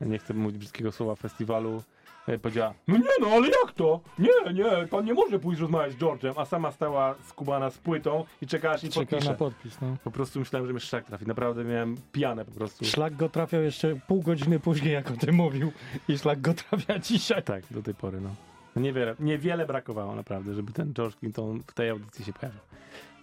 nie 0.00 0.18
chcę 0.18 0.34
mówić 0.34 0.58
brzydkiego 0.58 0.92
słowa, 0.92 1.14
festiwalu, 1.14 1.82
e, 2.28 2.38
powiedziała, 2.38 2.74
no 2.88 2.96
nie 2.96 3.04
no, 3.20 3.26
ale 3.26 3.48
jak 3.48 3.72
to? 3.74 4.00
Nie, 4.18 4.52
nie, 4.54 4.86
pan 4.90 5.04
nie 5.04 5.14
może 5.14 5.38
pójść 5.38 5.60
rozmawiać 5.60 5.92
z 5.92 5.96
George'em, 5.96 6.32
a 6.36 6.44
sama 6.44 6.72
stała 6.72 7.14
skubana 7.28 7.70
z 7.70 7.78
płytą 7.78 8.24
i 8.42 8.46
czekała, 8.46 8.74
aż 8.74 8.80
Czeka 8.80 8.94
podpisze. 9.00 9.30
na 9.30 9.36
podpis, 9.36 9.80
no. 9.80 9.96
Po 10.04 10.10
prostu 10.10 10.38
myślałem, 10.38 10.66
że 10.66 10.72
mnie 10.72 10.80
szlak 10.80 11.04
trafi. 11.04 11.26
Naprawdę 11.26 11.64
miałem 11.64 11.96
pijane 12.12 12.44
po 12.44 12.50
prostu. 12.52 12.84
Szlak 12.84 13.16
go 13.16 13.28
trafiał 13.28 13.62
jeszcze 13.62 13.96
pół 14.06 14.22
godziny 14.22 14.60
później, 14.60 14.94
jak 14.94 15.10
o 15.10 15.16
tym 15.16 15.34
mówił. 15.34 15.72
I 16.08 16.18
szlak 16.18 16.40
go 16.40 16.54
trafia 16.54 16.98
dzisiaj. 16.98 17.42
Tak, 17.42 17.62
do 17.70 17.82
tej 17.82 17.94
pory, 17.94 18.20
no. 18.20 18.30
Niewiele, 18.76 19.14
niewiele 19.20 19.66
brakowało 19.66 20.14
naprawdę, 20.14 20.54
żeby 20.54 20.72
ten 20.72 20.94
George 20.94 21.16
Clinton 21.16 21.60
w 21.66 21.74
tej 21.74 21.90
audycji 21.90 22.24
się 22.24 22.32
pojawił. 22.32 22.60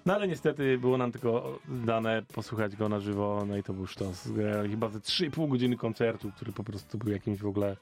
No 0.05 0.13
ale 0.13 0.27
niestety 0.27 0.77
było 0.77 0.97
nam 0.97 1.11
tylko 1.11 1.59
dane 1.67 2.23
posłuchać 2.33 2.75
go 2.75 2.89
na 2.89 2.99
żywo, 2.99 3.43
no 3.47 3.57
i 3.57 3.63
to 3.63 3.73
był 3.73 3.87
sztos. 3.87 4.27
Grali 4.27 4.69
chyba 4.69 4.89
ze 4.89 4.99
3,5 4.99 5.49
godziny 5.49 5.77
koncertu, 5.77 6.31
który 6.35 6.51
po 6.51 6.63
prostu 6.63 6.97
był 6.97 7.13
jakimś 7.13 7.39
w 7.39 7.47
ogóle... 7.47 7.77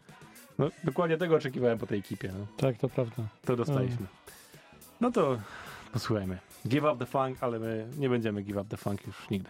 No 0.57 0.69
dokładnie 0.83 1.17
tego 1.17 1.35
oczekiwałem 1.35 1.77
po 1.77 1.87
tej 1.87 1.99
ekipie, 1.99 2.31
no. 2.39 2.47
Tak, 2.57 2.77
to 2.77 2.89
prawda. 2.89 3.23
To 3.45 3.55
dostaliśmy. 3.55 4.05
No 5.01 5.11
to 5.11 5.37
posłuchajmy. 5.93 6.37
Give 6.67 6.83
up 6.83 6.95
the 6.99 7.05
funk, 7.05 7.37
ale 7.41 7.59
my 7.59 7.87
nie 7.97 8.09
będziemy 8.09 8.41
give 8.41 8.57
up 8.57 8.65
the 8.69 8.77
funk 8.77 9.07
już 9.07 9.29
nigdy. 9.29 9.49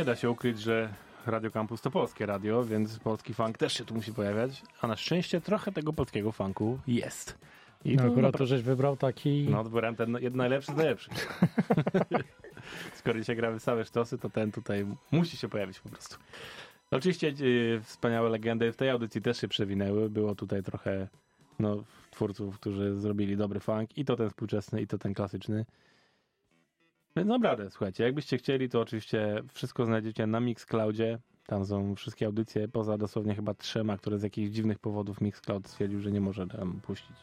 nie 0.00 0.04
da 0.04 0.16
się 0.16 0.30
ukryć, 0.30 0.60
że 0.60 0.94
Radio 1.26 1.50
Campus 1.50 1.80
to 1.80 1.90
polskie 1.90 2.26
radio, 2.26 2.64
więc 2.64 2.98
polski 2.98 3.34
funk 3.34 3.58
też 3.58 3.72
się 3.72 3.84
tu 3.84 3.94
musi 3.94 4.12
pojawiać, 4.12 4.62
a 4.80 4.86
na 4.86 4.96
szczęście 4.96 5.40
trochę 5.40 5.72
tego 5.72 5.92
polskiego 5.92 6.32
funku 6.32 6.78
jest. 6.86 7.38
I 7.84 7.96
No, 7.96 8.02
akurat 8.02 8.38
to 8.38 8.46
żeś 8.46 8.62
wybrał 8.62 8.96
taki... 8.96 9.46
No, 9.50 9.64
wybrałem 9.64 9.96
ten 9.96 10.12
jeden 10.20 10.36
najlepszy 10.36 10.72
z 10.72 10.76
najlepszych. 10.76 11.40
Skoro 12.98 13.18
dzisiaj 13.18 13.36
gramy 13.36 13.60
same 13.60 13.84
sztosy, 13.84 14.18
to 14.18 14.30
ten 14.30 14.52
tutaj 14.52 14.86
musi 15.10 15.36
się 15.36 15.48
pojawić 15.48 15.80
po 15.80 15.88
prostu. 15.88 16.16
Oczywiście 16.90 17.28
e, 17.28 17.80
wspaniałe 17.80 18.30
legendy 18.30 18.72
w 18.72 18.76
tej 18.76 18.90
audycji 18.90 19.22
też 19.22 19.40
się 19.40 19.48
przewinęły. 19.48 20.10
Było 20.10 20.34
tutaj 20.34 20.62
trochę 20.62 21.08
no, 21.58 21.84
twórców, 22.10 22.58
którzy 22.58 22.96
zrobili 22.96 23.36
dobry 23.36 23.60
funk 23.60 23.98
i 23.98 24.04
to 24.04 24.16
ten 24.16 24.28
współczesny, 24.28 24.82
i 24.82 24.86
to 24.86 24.98
ten 24.98 25.14
klasyczny. 25.14 25.64
Więc 27.16 27.28
naprawdę, 27.28 27.70
słuchajcie, 27.70 28.04
jakbyście 28.04 28.38
chcieli, 28.38 28.68
to 28.68 28.80
oczywiście 28.80 29.42
wszystko 29.52 29.86
znajdziecie 29.86 30.26
na 30.26 30.40
Mixcloudzie. 30.40 31.18
Tam 31.46 31.64
są 31.66 31.94
wszystkie 31.94 32.26
audycje, 32.26 32.68
poza 32.68 32.98
dosłownie 32.98 33.34
chyba 33.34 33.54
trzema, 33.54 33.98
które 33.98 34.18
z 34.18 34.22
jakichś 34.22 34.50
dziwnych 34.50 34.78
powodów 34.78 35.20
Mixcloud 35.20 35.68
stwierdził, 35.68 36.00
że 36.00 36.12
nie 36.12 36.20
może 36.20 36.46
tam 36.46 36.80
puścić. 36.80 37.16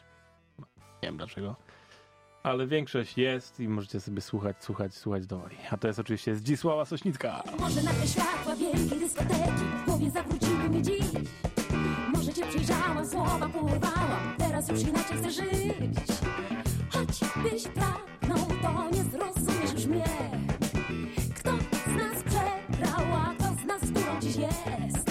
Nie 1.02 1.08
wiem 1.08 1.16
dlaczego. 1.16 1.56
Ale 2.42 2.66
większość 2.66 3.18
jest 3.18 3.60
i 3.60 3.68
możecie 3.68 4.00
sobie 4.00 4.20
słuchać, 4.20 4.64
słuchać, 4.64 4.94
słuchać 4.94 5.26
woli. 5.26 5.56
A 5.70 5.76
to 5.76 5.86
jest 5.86 5.98
oczywiście 5.98 6.34
Zdzisława 6.34 6.84
Sośnicka. 6.84 7.42
Może 7.60 7.82
na 7.82 7.90
te 7.90 8.06
światła 8.06 8.56
wielkiej 8.56 8.98
dyskoteki 8.98 9.64
w 9.82 9.84
głowie 9.84 10.10
zawróciły 10.10 10.68
mi 10.68 10.82
dziś. 10.82 11.06
Może 12.14 12.32
cię 12.32 12.46
przyjrzałam, 12.46 13.06
słowa 13.06 13.48
porwałam, 13.48 14.34
teraz 14.38 14.68
już 14.68 14.82
inaczej 14.82 15.16
chcę 15.18 15.30
żyć. 15.30 16.08
Choćbyś 16.90 17.64
nie 17.64 18.17
Kto 19.88 21.50
z 21.50 21.96
nas 21.96 22.22
przegrał, 22.24 23.06
a 23.14 23.34
kto 23.34 23.44
z 23.62 23.64
nas 23.64 23.90
górą 23.90 24.20
dziś 24.20 24.36
jest? 24.36 25.10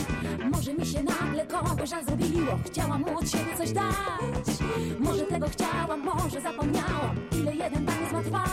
Może 0.52 0.74
mi 0.74 0.86
się 0.86 1.04
nagle 1.04 1.46
kogoś 1.46 1.90
żal 1.90 2.06
zrobiło, 2.06 2.60
chciałam 2.66 3.02
mu 3.02 3.18
od 3.18 3.32
siebie 3.32 3.58
coś 3.58 3.72
dać. 3.72 4.58
Może 5.00 5.24
tego 5.24 5.48
chciałam, 5.50 6.04
może 6.04 6.42
zapomniałam, 6.42 7.16
ile 7.32 7.56
jeden 7.56 7.86
taniec 7.86 8.12
ma 8.12 8.22
trwać. 8.22 8.50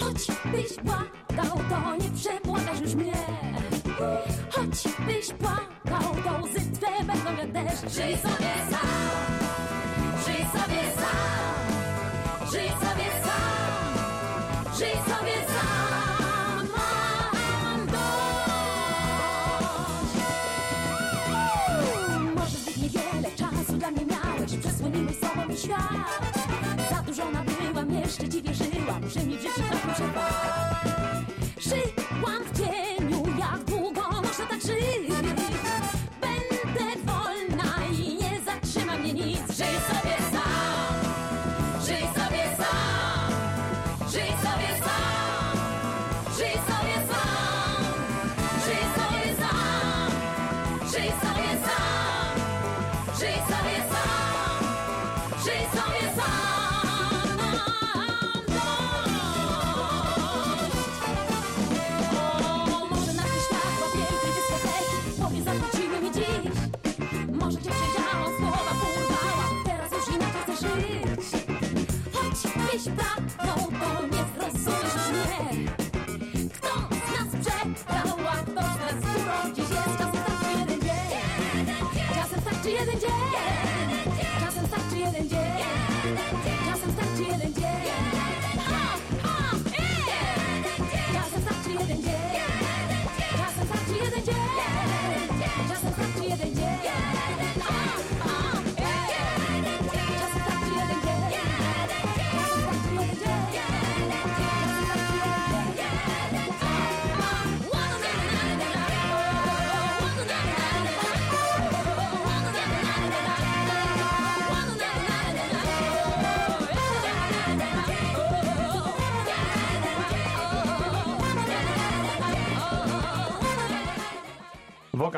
Choćbyś 0.00 0.76
płakał, 0.84 1.58
to 1.70 1.96
nie 2.04 2.10
przepłakasz 2.10 2.80
już 2.80 2.94
mnie. 2.94 3.12
Choćbyś 4.50 5.32
płakał, 5.38 6.14
to 6.24 6.44
łzy 6.44 6.60
twe 6.72 7.04
będą 7.04 7.36
jak 7.38 7.52
deszcz. 7.52 7.94
Żyj 7.94 8.16
sobie 8.16 8.52
sam, 8.70 8.91
wierzyłam, 29.12 29.24
że 29.24 29.26
mi 29.26 29.36
w 29.36 29.42
życiu 29.42 29.81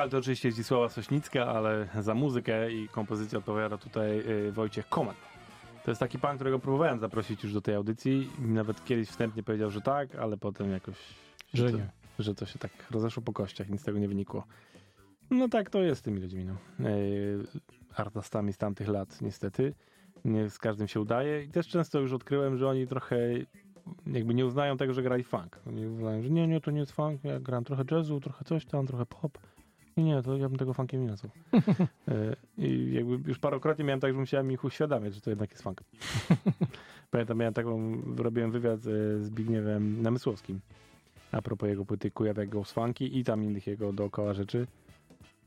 Wokal 0.04 0.10
to 0.10 0.18
oczywiście 0.18 0.52
Zdzisława 0.52 0.88
Sośnicka, 0.88 1.46
ale 1.46 1.88
za 2.00 2.14
muzykę 2.14 2.72
i 2.72 2.88
kompozycję 2.88 3.38
odpowiada 3.38 3.78
tutaj 3.78 4.18
y, 4.18 4.52
Wojciech 4.52 4.88
Koman. 4.88 5.14
To 5.84 5.90
jest 5.90 6.00
taki 6.00 6.18
pan, 6.18 6.36
którego 6.36 6.58
próbowałem 6.58 6.98
zaprosić 6.98 7.44
już 7.44 7.52
do 7.52 7.60
tej 7.60 7.74
audycji 7.74 8.30
nawet 8.38 8.84
kiedyś 8.84 9.08
wstępnie 9.08 9.42
powiedział, 9.42 9.70
że 9.70 9.80
tak, 9.80 10.14
ale 10.14 10.36
potem 10.36 10.70
jakoś... 10.70 10.94
Że 11.54 11.70
to, 11.70 11.76
nie. 11.76 11.88
Że 12.18 12.34
to 12.34 12.46
się 12.46 12.58
tak 12.58 12.70
rozeszło 12.90 13.22
po 13.22 13.32
kościach, 13.32 13.68
nic 13.68 13.80
z 13.80 13.84
tego 13.84 13.98
nie 13.98 14.08
wynikło. 14.08 14.44
No 15.30 15.48
tak 15.48 15.70
to 15.70 15.82
jest 15.82 16.00
z 16.00 16.02
tymi 16.02 16.20
ludźmi, 16.20 16.44
no. 16.44 16.56
Yy, 16.88 17.46
artystami 17.96 18.52
z 18.52 18.58
tamtych 18.58 18.88
lat, 18.88 19.20
niestety. 19.22 19.74
Nie 20.24 20.50
z 20.50 20.58
każdym 20.58 20.88
się 20.88 21.00
udaje 21.00 21.44
i 21.44 21.48
też 21.48 21.68
często 21.68 22.00
już 22.00 22.12
odkryłem, 22.12 22.56
że 22.56 22.68
oni 22.68 22.86
trochę 22.86 23.16
jakby 24.06 24.34
nie 24.34 24.46
uznają 24.46 24.76
tego, 24.76 24.94
że 24.94 25.02
grali 25.02 25.24
funk. 25.24 25.60
Oni 25.68 25.86
uznają, 25.86 26.22
że 26.22 26.30
nie, 26.30 26.46
nie, 26.46 26.60
to 26.60 26.70
nie 26.70 26.80
jest 26.80 26.92
funk, 26.92 27.24
ja 27.24 27.40
gram 27.40 27.64
trochę 27.64 27.84
jazzu, 27.90 28.20
trochę 28.20 28.44
coś 28.44 28.66
tam, 28.66 28.86
trochę 28.86 29.06
pop. 29.06 29.38
Nie, 29.96 30.04
nie, 30.04 30.22
to 30.22 30.36
ja 30.36 30.48
bym 30.48 30.58
tego 30.58 30.74
funkiem 30.74 31.02
nie 31.02 31.08
nazwał. 31.10 31.32
E, 32.08 32.36
I 32.58 32.92
jakby 32.92 33.28
już 33.28 33.38
parokrotnie 33.38 33.84
miałem 33.84 34.00
tak, 34.00 34.12
że 34.12 34.18
musiałem 34.18 34.52
ich 34.52 34.64
uświadamiać, 34.64 35.14
że 35.14 35.20
to 35.20 35.30
jednak 35.30 35.50
jest 35.50 35.62
funk. 35.62 35.80
Pamiętam, 37.10 37.38
miałem 37.38 37.54
taką, 37.54 38.02
robiłem 38.16 38.50
wywiad 38.50 38.80
z 38.80 39.22
Zbigniewem 39.22 40.02
Namysłowskim 40.02 40.60
a 41.34 41.42
propos 41.42 41.68
jego 41.68 41.84
płyty 41.84 42.10
Kujawiak 42.10 42.48
Ghost 42.48 42.72
Funky 42.72 43.18
i 43.18 43.24
tam 43.24 43.44
innych 43.44 43.66
jego 43.66 43.92
dookoła 43.92 44.34
rzeczy. 44.34 44.66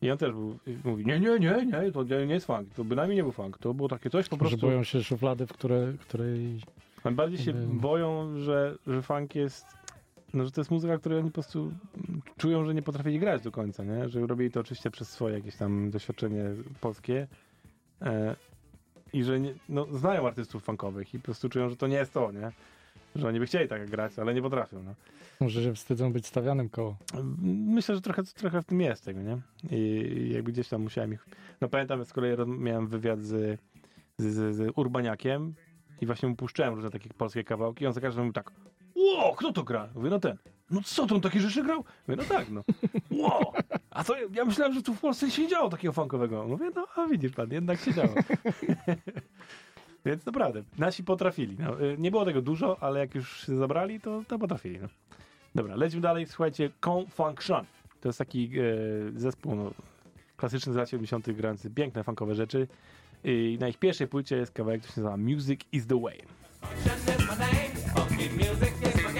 I 0.01 0.11
on 0.11 0.17
też 0.17 0.31
był, 0.31 0.57
mówi, 0.83 1.05
nie, 1.05 1.19
nie, 1.19 1.39
nie, 1.39 1.65
nie, 1.65 1.91
to 1.91 2.03
nie 2.03 2.25
nie 2.25 2.33
jest 2.33 2.45
funk, 2.45 2.73
to 2.75 2.83
bynajmniej 2.83 3.15
nie 3.17 3.23
był 3.23 3.31
funk, 3.31 3.57
to 3.57 3.73
było 3.73 3.89
takie 3.89 4.09
coś 4.09 4.29
po 4.29 4.35
Że 4.35 4.39
prostu... 4.39 4.57
boją 4.57 4.83
się 4.83 5.03
szuflady, 5.03 5.47
w 5.47 5.53
które, 5.53 5.93
której... 5.99 6.59
Oni 7.03 7.15
bardziej 7.15 7.39
się 7.39 7.53
boją, 7.53 8.37
że, 8.37 8.75
że 8.87 9.01
funk 9.01 9.35
jest. 9.35 9.65
No, 10.33 10.45
że 10.45 10.51
to 10.51 10.61
jest 10.61 10.71
muzyka, 10.71 10.97
której 10.97 11.19
oni 11.19 11.29
po 11.29 11.33
prostu 11.33 11.71
czują, 12.37 12.65
że 12.65 12.73
nie 12.73 12.81
potrafili 12.81 13.19
grać 13.19 13.41
do 13.41 13.51
końca, 13.51 13.83
nie? 13.83 14.09
Że 14.09 14.27
robili 14.27 14.51
to 14.51 14.59
oczywiście 14.59 14.91
przez 14.91 15.09
swoje 15.09 15.35
jakieś 15.35 15.55
tam 15.55 15.89
doświadczenie 15.89 16.43
polskie. 16.81 17.27
E, 18.01 18.35
I 19.13 19.23
że 19.23 19.39
nie, 19.39 19.53
no, 19.69 19.85
znają 19.91 20.27
artystów 20.27 20.63
funkowych 20.63 21.13
i 21.13 21.19
po 21.19 21.25
prostu 21.25 21.49
czują, 21.49 21.69
że 21.69 21.75
to 21.75 21.87
nie 21.87 21.95
jest 21.95 22.13
to, 22.13 22.31
nie? 22.31 22.51
Że 23.15 23.27
oni 23.27 23.39
by 23.39 23.45
chcieli 23.45 23.69
tak 23.69 23.89
grać, 23.89 24.19
ale 24.19 24.33
nie 24.33 24.41
potrafią, 24.41 24.83
no. 24.83 24.93
Może 25.39 25.63
się 25.63 25.73
wstydzą 25.73 26.13
być 26.13 26.27
stawianym 26.27 26.69
koło. 26.69 26.97
Myślę, 27.67 27.95
że 27.95 28.01
trochę, 28.01 28.23
trochę 28.23 28.61
w 28.61 28.65
tym 28.65 28.81
jest 28.81 29.05
tego, 29.05 29.21
nie? 29.21 29.37
I 29.71 30.31
jakby 30.33 30.51
gdzieś 30.51 30.69
tam 30.69 30.81
musiałem 30.81 31.13
ich... 31.13 31.25
No 31.61 31.69
pamiętam, 31.69 32.05
z 32.05 32.13
kolei 32.13 32.37
miałem 32.47 32.87
wywiad 32.87 33.21
z, 33.21 33.59
z, 34.17 34.25
z, 34.25 34.55
z 34.55 34.71
Urbaniakiem 34.75 35.53
i 36.01 36.05
właśnie 36.05 36.29
mu 36.29 36.35
puszczałem 36.35 36.73
różne 36.73 36.91
takie 36.91 37.09
polskie 37.09 37.43
kawałki 37.43 37.83
i 37.83 37.87
on 37.87 37.93
za 37.93 38.01
każdym 38.01 38.23
mówił 38.23 38.33
tak 38.33 38.51
Ło, 39.07 39.35
kto 39.35 39.53
to 39.53 39.63
gra? 39.63 39.89
Mówię, 39.95 40.09
no 40.09 40.19
ten. 40.19 40.37
No 40.69 40.81
co, 40.85 41.07
to 41.07 41.15
on 41.15 41.21
takie 41.21 41.39
rzeczy 41.39 41.63
grał? 41.63 41.83
Mówię, 42.07 42.23
no 42.23 42.35
tak, 42.35 42.49
no. 42.49 42.61
Ło, 43.11 43.53
a 43.89 44.03
to 44.03 44.15
ja 44.33 44.45
myślałem, 44.45 44.73
że 44.73 44.81
tu 44.81 44.93
w 44.93 44.99
Polsce 44.99 45.31
się 45.31 45.47
działo 45.47 45.69
takiego 45.69 45.93
funkowego. 45.93 46.47
Mówię, 46.47 46.71
no 46.75 46.87
a 46.95 47.07
widzisz 47.07 47.31
pan, 47.31 47.51
jednak 47.51 47.79
się 47.79 47.93
działo. 47.93 48.13
Więc 50.05 50.25
naprawdę, 50.25 50.63
nasi 50.77 51.03
potrafili. 51.03 51.55
No, 51.59 51.81
y, 51.81 51.95
nie 51.97 52.11
było 52.11 52.25
tego 52.25 52.41
dużo, 52.41 52.77
ale 52.79 52.99
jak 52.99 53.15
już 53.15 53.45
się 53.45 53.55
zabrali, 53.55 54.01
to, 54.01 54.23
to 54.27 54.39
potrafili. 54.39 54.79
No. 54.79 54.87
Dobra, 55.55 55.75
lecimy 55.75 56.01
dalej. 56.01 56.25
Słuchajcie, 56.25 56.69
Confunction. 56.79 57.65
To 58.01 58.09
jest 58.09 58.19
taki 58.19 58.51
e, 58.59 59.19
zespół 59.19 59.55
no, 59.55 59.71
klasyczny 60.37 60.73
z 60.73 60.75
lat 60.75 60.89
70. 60.89 61.31
grający 61.31 61.69
piękne 61.69 62.03
funkowe 62.03 62.35
rzeczy. 62.35 62.67
I 63.23 63.57
na 63.59 63.67
ich 63.67 63.77
pierwszej 63.77 64.07
płycie 64.07 64.37
jest 64.37 64.51
kawałek, 64.51 64.81
który 64.81 64.95
się 64.95 65.01
nazywa 65.01 65.17
Music 65.17 65.61
is 65.71 65.87
the 65.87 66.01
Way. 66.01 66.21
No 67.97 69.16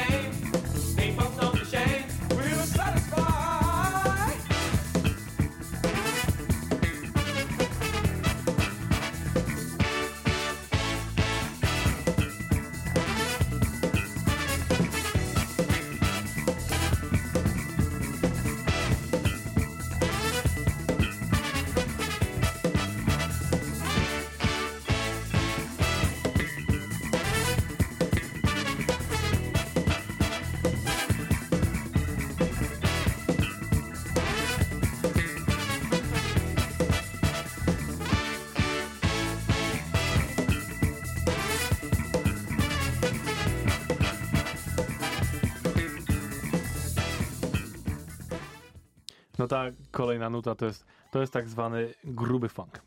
ta 49.48 49.66
kolejna 49.92 50.30
nuta 50.30 50.56
to 50.56 50.66
jest, 50.66 50.86
to 51.12 51.22
jest 51.22 51.34
tak 51.34 51.50
zwany 51.50 51.94
gruby 52.04 52.50
funk. 52.50 52.82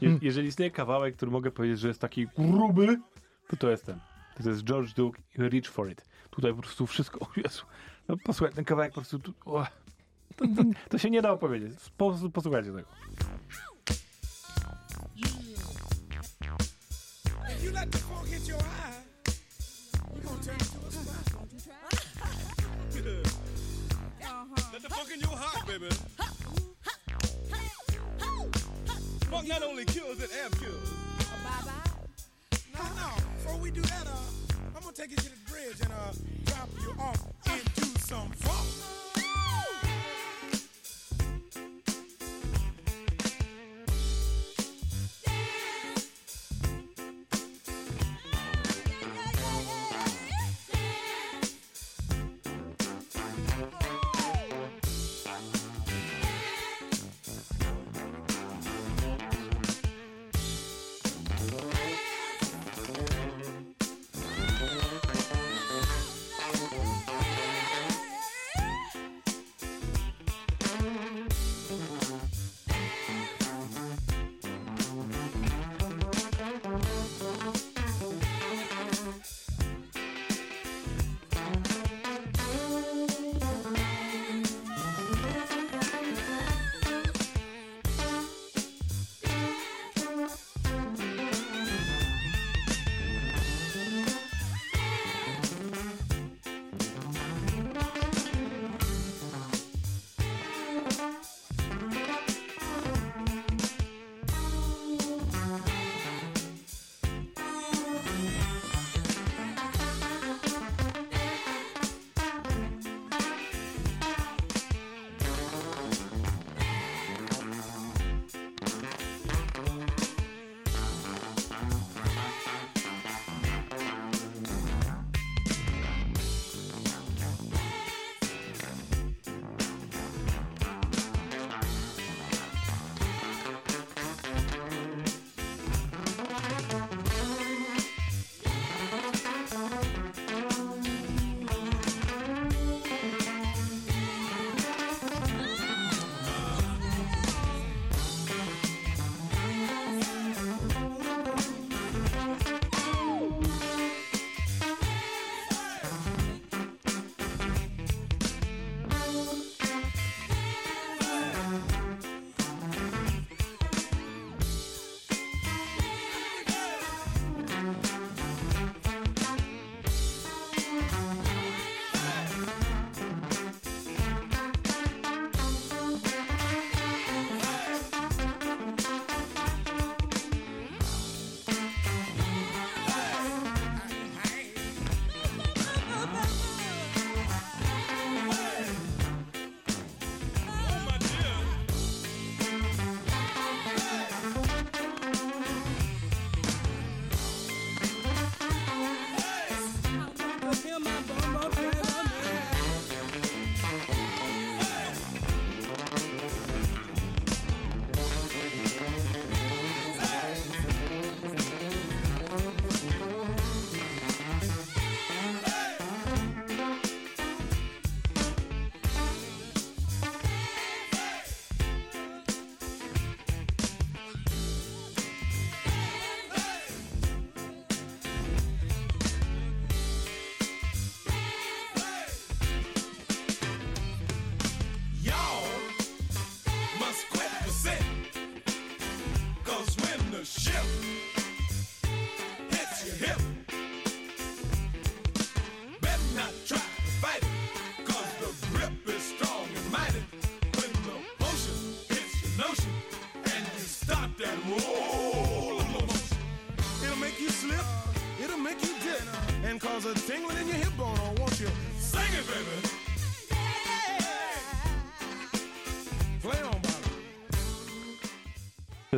Je, 0.00 0.18
jeżeli 0.28 0.48
istnieje 0.48 0.70
kawałek, 0.70 1.16
który 1.16 1.30
mogę 1.30 1.50
powiedzieć, 1.50 1.80
że 1.80 1.88
jest 1.88 2.00
taki 2.00 2.26
gruby, 2.38 3.00
to 3.48 3.56
to 3.56 3.70
jest 3.70 3.86
ten. 3.86 4.00
To 4.42 4.48
jest 4.48 4.64
George 4.64 4.94
Duke 4.94 5.20
i 5.38 5.48
Reach 5.48 5.66
for 5.66 5.90
It. 5.90 6.04
Tutaj 6.30 6.54
po 6.54 6.62
prostu 6.62 6.86
wszystko, 6.86 7.20
o 7.20 7.28
Jezu. 7.36 7.62
No 8.08 8.16
posłuchaj, 8.24 8.54
ten 8.54 8.64
kawałek 8.64 8.92
po 8.92 9.00
prostu, 9.00 9.18
tu, 9.18 9.32
o, 9.44 9.66
to, 10.36 10.44
to, 10.44 10.62
to 10.88 10.98
się 10.98 11.10
nie 11.10 11.22
da 11.22 11.32
opowiedzieć. 11.32 11.72
Po 11.96 12.14
posłuchajcie 12.32 12.72
tego. 12.72 12.88
Let 24.54 24.82
the 24.82 24.88
funk 24.90 25.10
in 25.12 25.20
your 25.20 25.30
heart, 25.30 25.66
baby. 25.66 25.88
Funk 29.30 29.48
not 29.48 29.62
only 29.62 29.84
kills 29.86 30.20
it 30.22 30.30
and 30.44 30.58
cures. 30.58 30.90
No, 32.74 32.82
no. 32.82 33.14
Before 33.36 33.56
we 33.58 33.70
do 33.70 33.80
that, 33.80 34.06
uh, 34.06 34.16
I'm 34.76 34.82
gonna 34.82 34.92
take 34.94 35.10
you 35.10 35.16
to 35.16 35.30
the 35.30 35.50
bridge 35.50 35.80
and 35.82 35.92
uh, 35.92 36.12
drop 36.44 36.68
you 36.82 36.94
off 37.00 37.24
into 37.46 37.98
some 38.00 38.30
funk. 38.32 39.01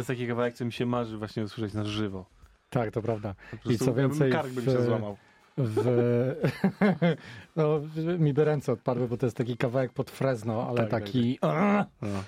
Jest 0.05 0.21
taki 0.21 0.29
kawałek, 0.29 0.55
co 0.55 0.65
mi 0.65 0.73
się 0.73 0.87
marzy 0.87 1.19
właśnie 1.19 1.45
usłyszeć 1.45 1.75
na 1.75 1.85
żywo. 1.85 2.27
Tak, 2.71 2.91
to 2.91 3.03
prawda. 3.03 3.35
I 3.71 3.79
co 3.79 3.95
więcej, 3.95 4.33
Kark 4.33 4.49
by 4.49 4.61
mi 4.63 4.67
w- 4.67 4.71
się 4.71 4.83
złamał. 4.83 5.17
W... 5.57 5.87
no, 7.57 7.81
mi 8.19 8.35
by 8.35 8.45
ręce 8.45 8.73
odpadły, 8.73 9.09
bo 9.09 9.17
to 9.17 9.27
jest 9.27 9.37
taki 9.37 9.57
kawałek 9.57 9.93
pod 9.93 10.11
Fresno, 10.11 10.69
ale 10.69 10.77
Tak, 10.77 10.91
tak, 10.91 11.05
taki... 11.05 11.39
A! 11.43 11.87
No. 12.03 12.25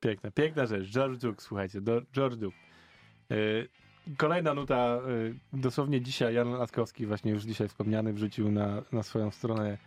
Piękna, 0.00 0.30
piękna 0.30 0.66
rzecz. 0.66 0.90
George 0.90 1.20
Duke, 1.20 1.40
słuchajcie, 1.40 1.80
do, 1.80 2.02
George 2.12 2.36
Duke. 2.36 2.56
Yy, 3.30 3.68
kolejna 4.16 4.54
nuta, 4.54 5.00
yy, 5.52 5.60
dosłownie 5.60 6.00
dzisiaj 6.00 6.34
Jan 6.34 6.52
Laskowski, 6.52 7.06
właśnie 7.06 7.32
już 7.32 7.42
dzisiaj 7.42 7.68
wspomniany, 7.68 8.12
wrzucił 8.12 8.50
na, 8.50 8.82
na 8.92 9.02
swoją 9.02 9.30
stronę 9.30 9.78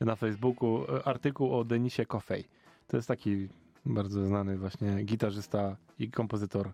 na 0.00 0.16
Facebooku 0.16 0.92
yy, 0.92 1.04
artykuł 1.04 1.58
o 1.58 1.64
Denisie 1.64 2.06
Coffey. 2.06 2.44
To 2.86 2.96
jest 2.96 3.08
taki 3.08 3.48
bardzo 3.86 4.26
znany 4.26 4.58
właśnie 4.58 5.04
gitarzysta 5.04 5.76
i 5.98 6.10
kompozytor 6.10 6.72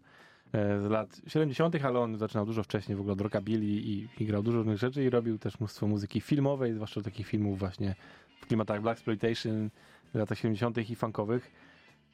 e, 0.53 0.81
z 0.81 0.91
lat 0.91 1.21
70., 1.27 1.85
ale 1.85 1.99
on 1.99 2.17
zaczynał 2.17 2.47
dużo 2.47 2.63
wcześniej 2.63 2.97
w 2.97 3.01
ogóle 3.01 3.13
od 3.13 3.21
rockabilly 3.21 3.67
i, 3.67 4.09
i 4.19 4.27
grał 4.27 4.43
dużo 4.43 4.59
różnych 4.59 4.79
rzeczy 4.79 5.05
i 5.05 5.11
robił 5.11 5.39
też 5.39 5.61
mnóstwo 5.61 5.87
muzyki 5.87 6.21
filmowej, 6.21 6.75
zwłaszcza 6.75 7.03
takich 7.03 7.27
filmów 7.27 7.59
właśnie 7.59 7.95
w 8.41 8.47
klimatach 8.47 8.83
Black 8.83 8.99
Exploitation 8.99 9.71
w 10.15 10.19
latach 10.19 10.39
70. 10.39 10.91
i 10.91 10.97
funkowych. 10.97 11.53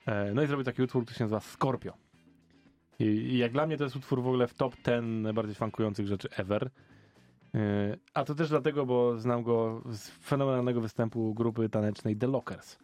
E, 0.07 0.35
No 0.35 0.43
i 0.43 0.47
zrobił 0.47 0.65
taki 0.65 0.83
utwór, 0.83 1.05
który 1.05 1.19
się 1.19 1.25
nazywa 1.25 1.41
Scorpio. 1.41 1.93
I, 2.99 3.05
I 3.05 3.39
jak 3.39 3.53
dla 3.53 3.67
mnie 3.67 3.77
to 3.77 3.85
jest 3.85 3.97
utwór 3.97 4.23
w 4.23 4.27
ogóle 4.27 4.47
w 4.47 4.55
top 4.55 4.77
10 4.77 5.05
najbardziej 5.23 5.55
funkujących 5.55 6.07
rzeczy 6.07 6.29
ever. 6.37 6.71
E, 7.55 7.97
A 8.15 8.25
to 8.25 8.35
też 8.35 8.49
dlatego, 8.49 8.87
bo 8.87 9.19
znam 9.19 9.43
go 9.43 9.83
z 9.91 10.09
fenomenalnego 10.09 10.81
występu 10.81 11.35
grupy 11.35 11.69
tanecznej 11.69 12.17
The 12.17 12.27
Lockers. 12.27 12.79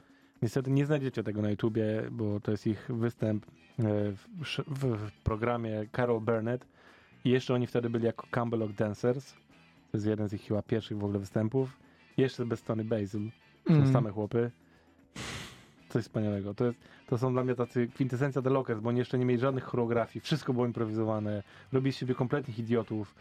Niestety 0.45 0.70
nie 0.70 0.86
znajdziecie 0.86 1.22
tego 1.22 1.42
na 1.42 1.51
YouTubie, 1.51 1.84
bo 2.11 2.40
to 2.40 2.51
jest 2.51 2.66
ich 2.66 2.86
występ 2.88 3.47
e, 3.47 3.51
w, 4.12 4.28
w, 4.66 4.97
w 4.97 5.12
programie 5.12 5.86
Carol 5.97 6.20
Burnett 6.20 6.66
i 7.24 7.30
jeszcze 7.30 7.55
oni 7.55 7.66
wtedy 7.66 7.90
byli 7.90 8.05
jako 8.05 8.26
Campbell 8.30 8.74
Dancers. 8.74 9.32
To 9.32 9.97
jest 9.97 10.07
jeden 10.07 10.28
z 10.28 10.32
ich 10.32 10.42
chyba 10.42 10.62
pierwszych 10.62 10.99
w 10.99 11.05
ogóle 11.05 11.18
występów. 11.18 11.76
Jeszcze 12.16 12.47
bez 12.47 12.62
Tony 12.62 12.84
Basil. 12.84 13.30
Są 13.68 13.74
Mm. 13.74 13.92
same 13.92 14.11
chłopy. 14.11 14.51
Coś 15.88 16.03
wspaniałego. 16.03 16.55
To, 16.55 16.64
jest, 16.64 16.78
to 17.07 17.18
są 17.18 17.32
dla 17.32 17.45
mnie 17.45 17.55
tacy 17.55 17.88
kwintesencja 17.88 18.42
The 18.42 18.51
Lockers, 18.51 18.80
bo 18.80 18.88
oni 18.88 18.99
jeszcze 18.99 19.18
nie 19.18 19.24
mieli 19.24 19.40
żadnych 19.40 19.64
choreografii, 19.64 20.20
wszystko 20.20 20.53
było 20.53 20.66
improwizowane, 20.66 21.42
robili 21.72 21.92
z 21.92 21.97
siebie 21.97 22.14
kompletnych 22.14 22.59
idiotów 22.59 23.14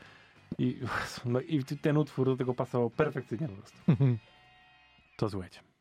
i, 0.58 0.80
no, 1.26 1.42
i 1.42 1.64
ten 1.64 1.98
utwór 1.98 2.26
do 2.28 2.38
tego 2.38 2.54
pasował 2.54 2.90
perfekcyjnie 2.90 3.48
po 3.48 3.56
prostu. 3.56 3.78
To 5.18 5.30
słuchajcie. 5.30 5.73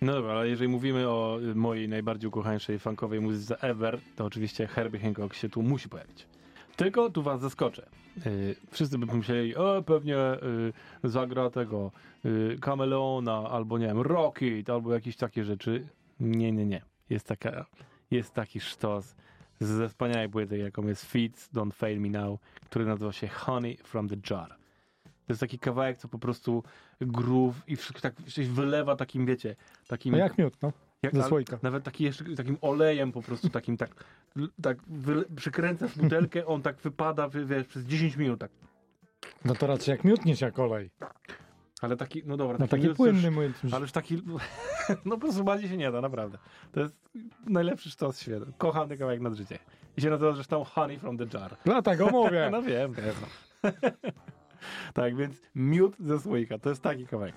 No 0.00 0.12
dobra, 0.12 0.32
ale 0.32 0.48
jeżeli 0.48 0.68
mówimy 0.68 1.08
o 1.08 1.38
mojej 1.54 1.88
najbardziej 1.88 2.28
ukochańszej 2.28 2.78
funkowej 2.78 3.20
muzyce 3.20 3.60
ever, 3.60 3.98
to 4.16 4.24
oczywiście 4.24 4.66
Herbie 4.66 5.00
Hancock 5.00 5.34
się 5.34 5.48
tu 5.48 5.62
musi 5.62 5.88
pojawić. 5.88 6.26
Tylko 6.76 7.10
tu 7.10 7.22
was 7.22 7.40
zaskoczę. 7.40 7.86
Yy, 8.26 8.56
wszyscy 8.70 8.98
by 8.98 9.06
pomyśleli, 9.06 9.56
o 9.56 9.82
pewnie 9.82 10.16
yy, 11.02 11.10
zagra 11.10 11.50
tego 11.50 11.92
yy, 12.24 12.58
albo 13.50 13.78
nie 13.78 13.86
wiem, 13.86 14.00
Rocket, 14.00 14.70
albo 14.70 14.94
jakieś 14.94 15.16
takie 15.16 15.44
rzeczy. 15.44 15.86
Nie, 16.20 16.52
nie, 16.52 16.66
nie. 16.66 16.82
Jest, 17.10 17.26
taka, 17.26 17.66
jest 18.10 18.34
taki 18.34 18.60
sztos 18.60 19.16
ze 19.60 19.88
wspaniałej 19.88 20.28
płyty, 20.28 20.58
jaką 20.58 20.86
jest 20.86 21.04
Feats 21.04 21.52
Don't 21.54 21.72
Fail 21.72 22.00
Me 22.00 22.08
Now, 22.08 22.40
który 22.64 22.84
nazywa 22.84 23.12
się 23.12 23.28
Honey 23.28 23.76
from 23.76 24.08
the 24.08 24.16
Jar. 24.30 24.48
To 25.02 25.32
jest 25.32 25.40
taki 25.40 25.58
kawałek, 25.58 25.98
co 25.98 26.08
po 26.08 26.18
prostu 26.18 26.62
groove 27.00 27.54
i 27.66 27.76
wszystko 27.76 28.00
tak 28.00 28.14
się 28.28 28.42
wylewa 28.42 28.96
takim, 28.96 29.26
wiecie, 29.26 29.56
takim... 29.88 30.12
No 30.12 30.18
jak 30.18 30.38
miód, 30.38 30.54
no. 30.62 30.72
jak- 31.02 31.14
ze 31.16 31.22
słoika. 31.22 31.58
Nawet 31.62 31.84
taki 31.84 32.04
jeszcze, 32.04 32.24
takim 32.36 32.56
olejem 32.60 33.12
po 33.12 33.22
prostu, 33.22 33.48
takim 33.48 33.76
tak 33.76 34.04
tak 34.62 34.78
wyle- 34.88 35.24
przykręcasz 35.36 35.96
butelkę, 35.98 36.46
on 36.46 36.62
tak 36.62 36.76
wypada, 36.76 37.28
wy- 37.28 37.46
wiesz, 37.46 37.66
przez 37.66 37.84
10 37.84 38.16
minut, 38.16 38.40
tak. 38.40 38.50
No 39.44 39.54
to 39.54 39.66
raczej 39.66 39.92
jak 39.92 40.04
miód 40.04 40.24
niż 40.24 40.40
jak 40.40 40.58
olej. 40.58 40.90
Ale 41.82 41.96
taki, 41.96 42.22
no 42.26 42.36
dobra, 42.36 42.56
No 42.60 42.68
taki 42.68 42.88
to 42.88 42.94
płynny 42.94 43.30
mój. 43.30 43.52
Ale 43.72 43.80
już 43.80 43.92
taki, 43.92 44.22
no 45.04 45.10
po 45.16 45.18
prostu 45.18 45.44
bardziej 45.44 45.68
się 45.68 45.76
nie 45.76 45.92
da, 45.92 46.00
naprawdę. 46.00 46.38
To 46.72 46.80
jest 46.80 46.94
najlepszy 47.46 47.90
sztos 47.90 48.20
świata. 48.20 48.46
Kocham 48.58 48.88
ten 48.88 48.98
kawałek 48.98 49.20
nad 49.20 49.34
życie. 49.34 49.58
I 49.96 50.00
się 50.00 50.10
nazywa 50.10 50.32
zresztą 50.32 50.64
Honey 50.64 50.98
from 50.98 51.18
the 51.18 51.38
Jar. 51.38 51.56
Dlatego 51.64 52.06
mówię. 52.10 52.48
No 52.52 52.62
wiem, 52.62 52.92
wiem. 52.92 53.14
Tak, 54.94 55.16
więc 55.16 55.36
miód 55.54 55.96
ze 56.00 56.20
słoika, 56.20 56.58
to 56.58 56.68
jest 56.68 56.82
taki 56.82 57.06
kawałek. 57.06 57.34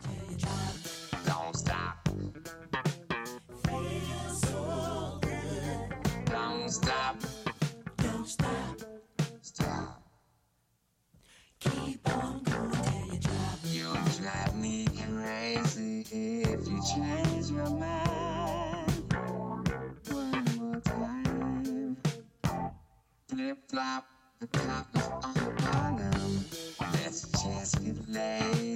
Flip 23.28 23.58
flop. 23.70 24.06
The 24.44 24.48
top 24.48 24.88
is 24.96 25.08
on 25.24 25.43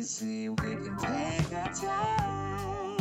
lazy. 0.07 0.49
We 0.49 0.55
can 0.55 0.97
take 0.97 1.53
our 1.53 1.73
time. 1.73 2.97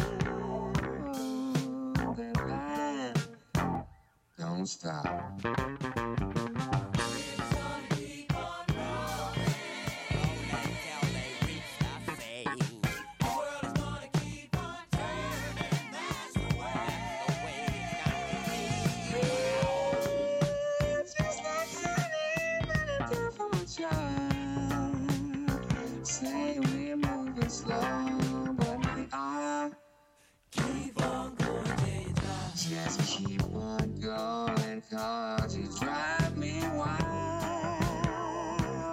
Don't 4.39 4.67
stop. 4.67 6.16
Cause 34.97 35.57
you 35.57 35.69
drive 35.79 36.37
me 36.37 36.61
wild. 36.75 37.01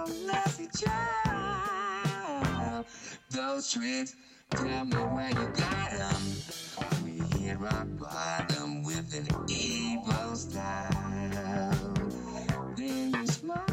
Lazy 0.08 0.68
child. 0.76 2.86
Those 3.30 3.72
tricks, 3.72 4.14
tell 4.50 4.84
me 4.84 4.96
where 4.96 5.30
you 5.30 5.46
got 5.56 5.90
them. 5.92 6.22
We 7.04 7.22
hit 7.38 7.58
rock 7.58 7.86
bottom 7.98 8.82
with 8.82 9.14
an 9.14 9.26
evil 9.48 10.36
style. 10.36 11.72
Then 12.76 13.14
you 13.14 13.26
smile. 13.26 13.64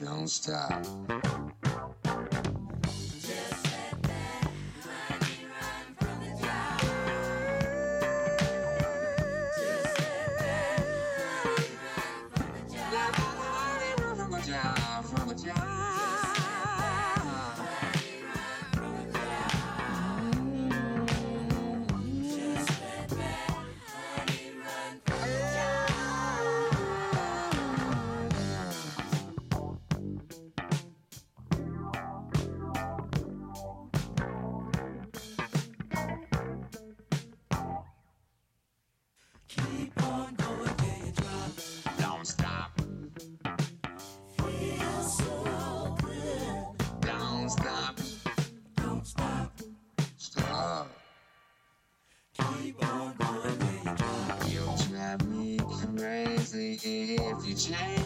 Don't 0.00 0.28
stop. 0.28 0.86
If 57.70 57.97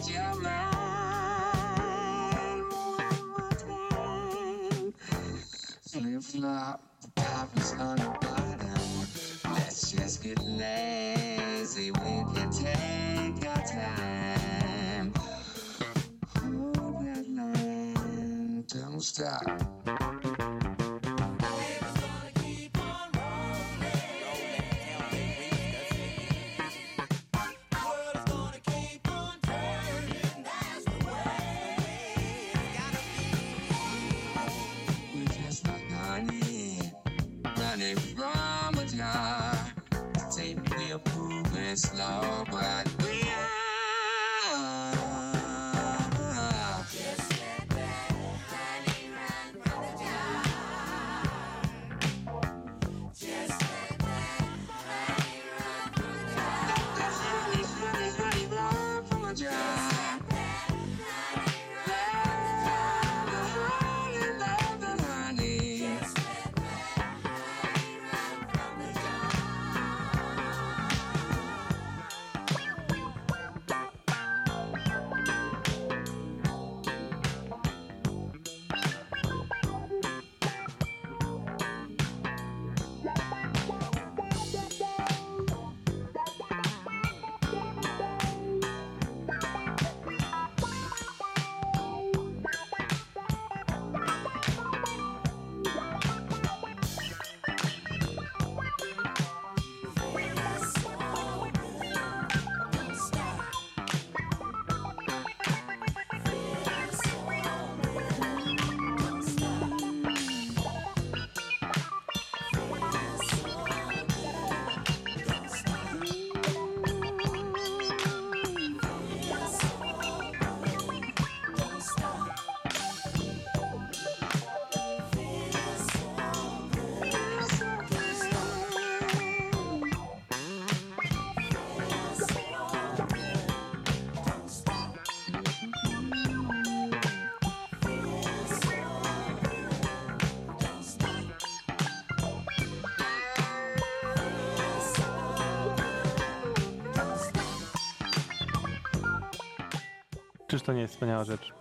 Czyż 150.53 150.61
to 150.61 150.73
nie 150.73 150.81
jest 150.81 150.93
wspaniała 150.93 151.23
rzecz? 151.23 151.53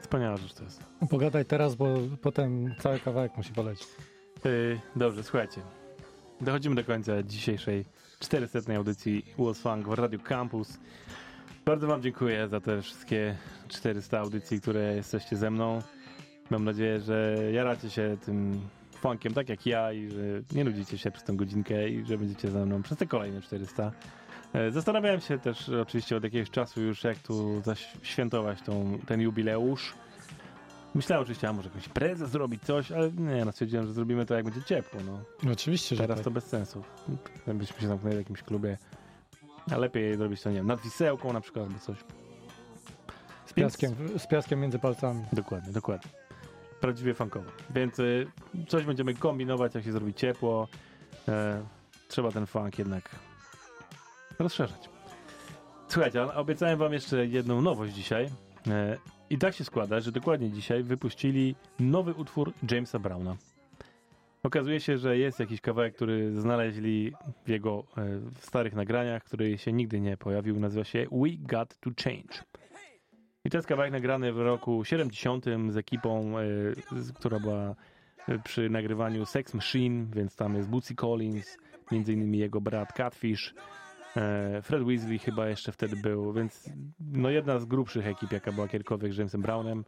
Wspaniała 0.00 0.36
rzecz 0.36 0.54
to 0.54 0.64
jest. 0.64 0.84
Pogadaj 1.10 1.44
teraz, 1.44 1.74
bo 1.74 1.94
potem 2.22 2.74
cały 2.78 3.00
kawałek 3.00 3.36
musi 3.36 3.52
polecieć. 3.52 3.88
Yy, 4.44 4.80
dobrze, 4.96 5.22
słuchajcie. 5.22 5.60
Dochodzimy 6.40 6.74
do 6.74 6.84
końca 6.84 7.22
dzisiejszej 7.22 7.84
400. 8.18 8.76
audycji 8.76 9.24
Was 9.38 9.58
Funk 9.58 9.88
w 9.88 9.92
Radio 9.92 10.18
Campus. 10.20 10.78
Bardzo 11.64 11.86
Wam 11.86 12.02
dziękuję 12.02 12.48
za 12.48 12.60
te 12.60 12.82
wszystkie 12.82 13.36
400 13.68 14.18
audycji, 14.18 14.60
które 14.60 14.96
jesteście 14.96 15.36
ze 15.36 15.50
mną. 15.50 15.82
Mam 16.50 16.64
nadzieję, 16.64 17.00
że 17.00 17.36
jaracie 17.52 17.90
się 17.90 18.16
tym 18.24 18.60
funkiem 19.00 19.34
tak 19.34 19.48
jak 19.48 19.66
ja 19.66 19.92
i 19.92 20.10
że 20.10 20.22
nie 20.52 20.64
nudzicie 20.64 20.98
się 20.98 21.10
przez 21.10 21.24
tę 21.24 21.32
godzinkę 21.36 21.88
i 21.88 22.04
że 22.04 22.18
będziecie 22.18 22.50
ze 22.50 22.66
mną 22.66 22.82
przez 22.82 22.98
te 22.98 23.06
kolejne 23.06 23.40
400. 23.40 23.92
E, 24.54 24.70
Zastanawiałem 24.70 25.20
się 25.20 25.38
też 25.38 25.68
oczywiście 25.68 26.16
od 26.16 26.24
jakiegoś 26.24 26.50
czasu 26.50 26.80
już, 26.80 27.04
jak 27.04 27.18
tu 27.18 27.62
zaświętować 27.62 28.62
tą, 28.62 28.98
ten 29.06 29.20
jubileusz. 29.20 29.94
Myślałem 30.94 31.22
oczywiście, 31.22 31.48
a 31.48 31.52
może 31.52 31.68
jakąś 31.68 31.88
prezę 31.88 32.26
zrobić, 32.26 32.62
coś, 32.62 32.92
ale 32.92 33.12
nie, 33.12 33.44
no 33.44 33.52
stwierdziłem, 33.52 33.86
że 33.86 33.92
zrobimy 33.92 34.26
to 34.26 34.34
jak 34.34 34.44
będzie 34.44 34.62
ciepło, 34.62 35.00
no. 35.06 35.18
No 35.42 35.52
Oczywiście, 35.52 35.96
że 35.96 36.02
Teraz 36.02 36.16
tak. 36.18 36.24
to 36.24 36.30
bez 36.30 36.44
sensu. 36.44 36.82
Byśmy 37.46 37.80
się 37.80 37.88
zamknęli 37.88 38.14
w 38.14 38.18
jakimś 38.18 38.42
klubie. 38.42 38.78
A 39.70 39.76
lepiej 39.76 40.16
zrobić 40.16 40.42
to, 40.42 40.50
nie 40.50 40.56
wiem, 40.56 40.66
nad 40.66 40.80
wisełką 40.80 41.32
na 41.32 41.40
przykład 41.40 41.66
albo 41.66 41.78
coś. 41.78 41.98
z, 43.46 43.52
piaskiem, 43.52 43.94
z 44.18 44.26
piaskiem 44.26 44.60
między 44.60 44.78
palcami. 44.78 45.24
Dokładnie, 45.32 45.72
dokładnie. 45.72 46.10
Prawdziwie 46.80 47.14
funkowo. 47.14 47.50
Więc 47.70 47.98
y, 47.98 48.26
coś 48.68 48.84
będziemy 48.84 49.14
kombinować, 49.14 49.74
jak 49.74 49.84
się 49.84 49.92
zrobi 49.92 50.14
ciepło. 50.14 50.68
E, 51.28 51.62
trzeba 52.08 52.32
ten 52.32 52.46
funk 52.46 52.78
jednak 52.78 53.10
rozszerzać. 54.42 54.90
Słuchajcie, 55.88 56.22
obiecałem 56.34 56.78
wam 56.78 56.92
jeszcze 56.92 57.26
jedną 57.26 57.60
nowość 57.60 57.94
dzisiaj. 57.94 58.28
E, 58.68 58.98
I 59.30 59.38
tak 59.38 59.54
się 59.54 59.64
składa, 59.64 60.00
że 60.00 60.12
dokładnie 60.12 60.50
dzisiaj 60.50 60.82
wypuścili 60.82 61.54
nowy 61.80 62.14
utwór 62.14 62.52
Jamesa 62.70 62.98
Browna. 62.98 63.36
Okazuje 64.42 64.80
się, 64.80 64.98
że 64.98 65.18
jest 65.18 65.40
jakiś 65.40 65.60
kawałek, 65.60 65.94
który 65.94 66.40
znaleźli 66.40 67.12
w 67.44 67.48
jego 67.48 67.84
e, 67.96 68.18
w 68.18 68.46
starych 68.46 68.74
nagraniach, 68.74 69.24
który 69.24 69.58
się 69.58 69.72
nigdy 69.72 70.00
nie 70.00 70.16
pojawił. 70.16 70.60
Nazywa 70.60 70.84
się 70.84 71.06
We 71.12 71.28
Got 71.38 71.76
to 71.80 71.90
Change. 72.04 72.44
I 73.44 73.50
to 73.50 73.58
jest 73.58 73.68
kawałek 73.68 73.92
nagrany 73.92 74.32
w 74.32 74.38
roku 74.38 74.84
70 74.84 75.44
z 75.68 75.76
ekipą, 75.76 76.38
e, 76.38 76.44
która 77.14 77.40
była 77.40 77.74
przy 78.44 78.70
nagrywaniu 78.70 79.26
Sex 79.26 79.54
Machine, 79.54 80.06
więc 80.14 80.36
tam 80.36 80.56
jest 80.56 80.68
Bootsy 80.68 80.94
Collins, 80.94 81.58
między 81.92 82.12
innymi 82.12 82.38
jego 82.38 82.60
brat 82.60 82.92
Catfish, 82.92 83.54
Fred 84.62 84.82
Weasley 84.82 85.18
chyba 85.18 85.48
jeszcze 85.48 85.72
wtedy 85.72 85.96
był, 85.96 86.32
więc 86.32 86.70
no 87.00 87.30
jedna 87.30 87.58
z 87.58 87.64
grubszych 87.64 88.06
ekip, 88.06 88.32
jaka 88.32 88.52
była 88.52 88.68
kiedykolwiek 88.68 89.12
z 89.12 89.16
Jamesem 89.16 89.42
Brownem. 89.42 89.84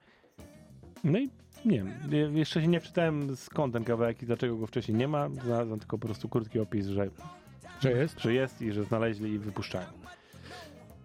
No 1.04 1.18
i 1.18 1.30
nie 1.64 1.76
wiem, 1.78 1.88
je- 2.10 2.38
jeszcze 2.38 2.60
się 2.62 2.68
nie 2.68 2.80
wczytałem 2.80 3.36
skąd 3.36 3.72
ten 3.72 3.84
kawałek 3.84 4.22
i 4.22 4.26
dlaczego 4.26 4.56
go 4.56 4.66
wcześniej 4.66 4.96
nie 4.98 5.08
ma, 5.08 5.28
znalazłem 5.28 5.78
tylko 5.80 5.98
po 5.98 6.06
prostu 6.06 6.28
krótki 6.28 6.60
opis, 6.60 6.86
że 6.86 7.08
Że 7.80 7.92
jest? 7.92 8.20
że 8.20 8.34
jest 8.34 8.62
i 8.62 8.72
że 8.72 8.84
znaleźli 8.84 9.30
i 9.30 9.38
wypuszczają. 9.38 9.86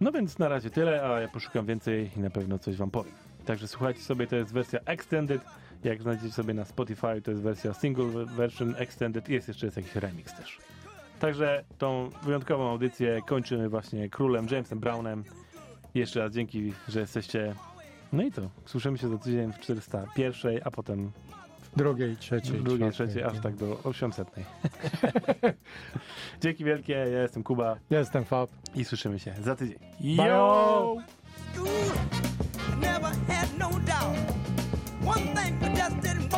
No 0.00 0.12
więc 0.12 0.38
na 0.38 0.48
razie 0.48 0.70
tyle, 0.70 1.02
a 1.02 1.20
ja 1.20 1.28
poszukam 1.28 1.66
więcej 1.66 2.10
i 2.16 2.20
na 2.20 2.30
pewno 2.30 2.58
coś 2.58 2.76
wam 2.76 2.90
powiem. 2.90 3.12
Także 3.44 3.68
słuchajcie 3.68 4.00
sobie, 4.00 4.26
to 4.26 4.36
jest 4.36 4.52
wersja 4.52 4.80
Extended. 4.84 5.42
Jak 5.84 6.02
znajdziecie 6.02 6.32
sobie 6.32 6.54
na 6.54 6.64
Spotify, 6.64 7.22
to 7.24 7.30
jest 7.30 7.42
wersja 7.42 7.74
single 7.74 8.26
version 8.26 8.74
Extended 8.78 9.28
i 9.28 9.32
jest 9.32 9.48
jeszcze 9.48 9.66
jest 9.66 9.76
jakiś 9.76 9.94
remix 9.94 10.34
też. 10.34 10.58
Także 11.20 11.64
tą 11.78 12.10
wyjątkową 12.22 12.70
audycję 12.70 13.20
kończymy 13.26 13.68
właśnie 13.68 14.08
królem 14.08 14.46
Jamesem 14.50 14.80
Brownem. 14.80 15.24
Jeszcze 15.94 16.20
raz 16.20 16.32
dzięki, 16.32 16.72
że 16.88 17.00
jesteście. 17.00 17.54
No 18.12 18.22
i 18.22 18.32
to, 18.32 18.42
słyszymy 18.66 18.98
się 18.98 19.08
za 19.08 19.18
tydzień 19.18 19.52
w 19.52 19.58
401, 19.58 20.60
a 20.64 20.70
potem 20.70 21.12
Drugiej, 21.76 22.16
trzeciej, 22.16 22.58
w 22.58 22.62
drugiej, 22.62 22.92
trzeciej, 22.92 23.22
aż 23.22 23.40
tak 23.40 23.56
do 23.56 23.80
800. 23.84 24.28
dzięki 26.42 26.64
wielkie, 26.64 26.92
ja 26.92 27.22
jestem 27.22 27.42
Kuba. 27.42 27.76
Ja 27.90 27.98
jestem 27.98 28.24
Fab. 28.24 28.50
i 28.74 28.84
słyszymy 28.84 29.18
się 29.18 29.34
za 29.42 29.56
tydzień. 29.56 29.78
Bye. 30.00 30.26
Yo! 30.26 30.96
never 32.80 33.08
had 33.28 33.58
no 33.58 33.70
doubt. 33.70 34.16
One 35.04 35.34
thing 35.34 35.76
just 35.76 35.96
didn't 35.96 36.29